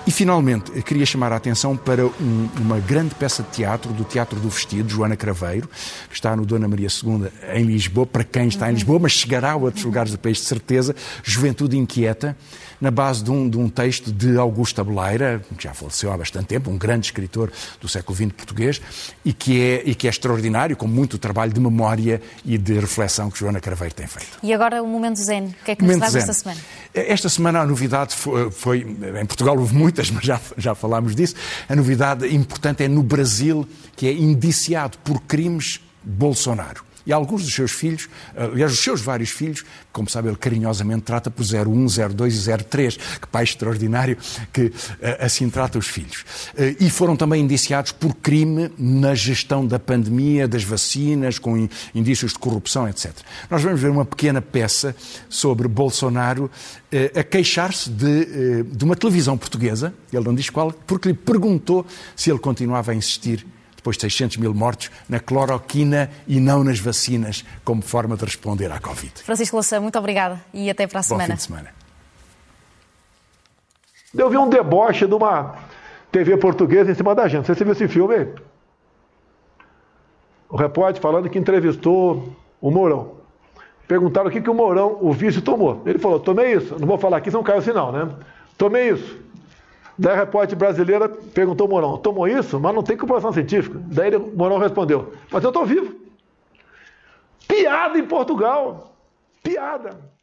E, 0.07 0.11
finalmente, 0.11 0.71
queria 0.83 1.07
chamar 1.07 1.33
a 1.33 1.37
atenção 1.37 1.75
para 1.75 2.05
um, 2.05 2.49
uma 2.61 2.79
grande 2.79 3.15
peça 3.15 3.43
de 3.43 3.49
teatro, 3.49 3.91
do 3.91 4.05
Teatro 4.05 4.39
do 4.39 4.51
Vestido, 4.51 4.87
Joana 4.91 5.17
Craveiro, 5.17 5.67
que 6.11 6.15
está 6.15 6.37
no 6.37 6.45
Dona 6.45 6.69
Maria 6.69 6.89
II, 6.89 7.29
em 7.55 7.65
Lisboa, 7.65 8.05
para 8.05 8.23
quem 8.23 8.49
está 8.49 8.71
em 8.71 8.75
Lisboa, 8.75 8.99
mas 8.99 9.13
chegará 9.13 9.53
a 9.53 9.57
outros 9.57 9.83
lugares 9.83 10.13
do 10.13 10.19
país 10.19 10.39
de 10.39 10.45
certeza, 10.45 10.95
Juventude 11.23 11.79
Inquieta, 11.79 12.37
na 12.79 12.91
base 12.91 13.25
de 13.25 13.31
um, 13.31 13.49
de 13.49 13.57
um 13.57 13.67
texto 13.67 14.13
de 14.13 14.37
Augusto 14.37 14.79
Abeleira, 14.79 15.43
que 15.57 15.65
já 15.65 15.73
faleceu 15.73 16.13
há 16.13 16.19
bastante 16.19 16.49
tempo, 16.49 16.71
um 16.71 16.77
grande 16.77 17.07
escritor 17.07 17.51
do 17.81 17.89
século 17.89 18.15
XX 18.15 18.33
português, 18.33 18.83
e 19.25 19.33
que 19.33 19.59
é, 19.59 19.83
e 19.87 19.95
que 19.95 20.07
é 20.07 20.11
extraordinário, 20.11 20.77
com 20.77 20.87
muito 20.87 21.17
trabalho 21.17 21.53
de 21.53 21.61
memória 21.61 22.21
e 22.45 22.59
de 22.59 22.79
reflexão 22.79 23.31
que 23.31 23.39
Joana 23.39 23.59
Craveiro 23.59 23.95
tem 23.95 24.07
feito. 24.07 24.39
E 24.43 24.53
agora 24.53 24.83
o 24.83 24.87
Momento 24.87 25.19
Zen, 25.19 25.47
o 25.47 25.65
que 25.65 25.71
é 25.71 25.77
que 25.77 25.83
nos 25.83 25.97
traz 25.97 26.15
esta 26.15 26.35
semana? 26.35 26.61
Esta 26.93 27.29
semana 27.31 27.61
a 27.61 27.67
novidade 27.67 28.15
foi, 28.15 28.51
foi, 28.51 28.81
em 29.21 29.27
Portugal 29.27 29.59
houve 29.59 29.75
muitas, 29.95 30.11
mas 30.13 30.25
já, 30.25 30.41
já 30.59 30.75
falámos 30.75 31.15
disso, 31.15 31.35
a 31.69 31.77
novidade 31.77 32.35
importante 32.35 32.83
é 32.83 32.89
no 32.89 33.03
Brasil, 33.03 33.67
que 33.97 34.07
é 34.07 34.13
indiciado 34.13 34.99
por 34.99 35.21
crimes 35.23 35.81
Bolsonaro. 36.03 36.85
E 37.07 37.13
alguns 37.13 37.43
dos 37.43 37.55
seus 37.55 37.73
filhos, 37.73 38.09
aliás, 38.37 38.73
os 38.73 38.79
seus 38.79 39.01
vários 39.01 39.31
filhos, 39.31 39.65
como 39.93 40.09
sabe, 40.09 40.29
ele 40.29 40.37
carinhosamente 40.37 41.03
trata 41.03 41.31
por 41.31 41.45
01, 41.45 41.87
02 42.15 42.47
e 42.47 42.57
03, 42.65 42.97
que 42.97 43.27
pai 43.29 43.45
extraordinário 43.45 44.17
que 44.53 44.73
eh, 45.01 45.19
assim 45.21 45.49
trata 45.51 45.79
os 45.79 45.87
filhos. 45.87 46.25
Eh, 46.57 46.77
e 46.81 46.91
foram 46.91 47.17
também 47.17 47.43
indiciados 47.43 47.93
por 47.93 48.15
crime 48.15 48.71
na 48.79 49.15
gestão 49.15 49.67
da 49.67 49.79
pandemia, 49.79 50.49
das 50.49 50.65
vacinas, 50.65 51.39
com 51.39 51.69
indícios 51.95 52.33
de 52.33 52.39
corrupção, 52.39 52.89
etc. 52.89 53.13
Nós 53.51 53.63
vamos 53.63 53.81
ver 53.81 53.91
uma 53.91 54.05
pequena 54.05 54.41
peça 54.41 54.97
sobre 55.29 55.69
Bolsonaro 55.69 56.51
eh, 56.91 57.13
a 57.15 57.23
queixar-se 57.23 57.91
de, 57.91 58.63
de 58.65 58.85
uma 58.85 58.97
televisão 58.97 59.37
portuguesa, 59.37 59.95
ele 60.13 60.25
não 60.25 60.35
diz 60.35 60.51
qual, 60.51 60.73
porque 60.73 61.09
lhe 61.09 61.15
perguntou 61.15 61.87
se 62.17 62.31
ele 62.31 62.39
continuava 62.39 62.93
a 62.93 62.95
insistir 62.95 63.47
depois 63.85 63.99
de 63.99 64.01
600 64.01 64.39
mil 64.39 64.55
mortos, 64.55 64.91
na 65.07 65.21
cloroquina 65.21 66.11
e 66.27 66.41
não 66.41 66.65
nas 66.65 66.79
vacinas, 66.79 67.45
como 67.63 67.83
forma 67.83 68.17
de 68.17 68.25
responder 68.25 68.73
à 68.73 68.81
Covid. 68.81 69.23
Francisco 69.23 69.57
Louçã, 69.57 69.79
muito 69.79 69.99
obrigada 69.99 70.41
e 70.55 70.71
até 70.71 70.87
para 70.87 71.01
a 71.01 71.03
semana. 71.03 71.25
Bom 71.25 71.33
fim 71.33 71.37
de 71.37 71.43
semana. 71.43 71.69
Eu 74.15 74.31
vi 74.31 74.39
um 74.39 74.49
deboche 74.49 75.07
de 75.07 75.15
uma 75.15 75.57
TV 76.11 76.39
portuguesa 76.39 76.91
em 76.91 76.95
cima 76.95 77.15
da 77.15 77.29
gente. 77.29 77.47
Você 77.47 77.63
viu 77.63 77.73
esse 77.75 77.87
filme? 77.87 78.29
O 80.49 80.57
repórter 80.57 81.03
falando 81.03 81.29
que 81.29 81.39
entrevistou 81.39 82.35
o 82.63 82.71
Mourão. 82.71 83.17
Perguntaram 83.87 84.29
o 84.29 84.31
que, 84.31 84.41
que 84.41 84.49
o 84.49 84.55
Mourão, 84.55 84.97
o 85.03 85.13
vice, 85.13 85.43
tomou. 85.43 85.83
Ele 85.85 85.99
falou: 85.99 86.19
tomei 86.19 86.55
isso. 86.55 86.79
Não 86.79 86.87
vou 86.87 86.97
falar 86.97 87.19
aqui, 87.19 87.31
não 87.31 87.43
caiu 87.43 87.59
o 87.59 87.63
sinal, 87.63 87.93
né? 87.93 88.09
Tomei 88.57 88.91
isso. 88.91 89.24
Daí 89.97 90.13
a 90.13 90.17
repórter 90.17 90.57
brasileira 90.57 91.09
perguntou 91.09 91.67
ao 91.67 91.71
Morão, 91.71 91.97
tomou 91.97 92.27
isso? 92.27 92.59
Mas 92.59 92.75
não 92.75 92.83
tem 92.83 92.97
comprovação 92.97 93.33
científica. 93.33 93.81
Daí 93.87 94.15
o 94.17 94.37
Morão 94.37 94.59
respondeu, 94.59 95.13
mas 95.31 95.43
eu 95.45 95.51
estou 95.51 95.65
vivo. 95.65 95.95
Piada 97.47 97.99
em 97.99 98.07
Portugal. 98.07 98.93
Piada. 99.43 100.14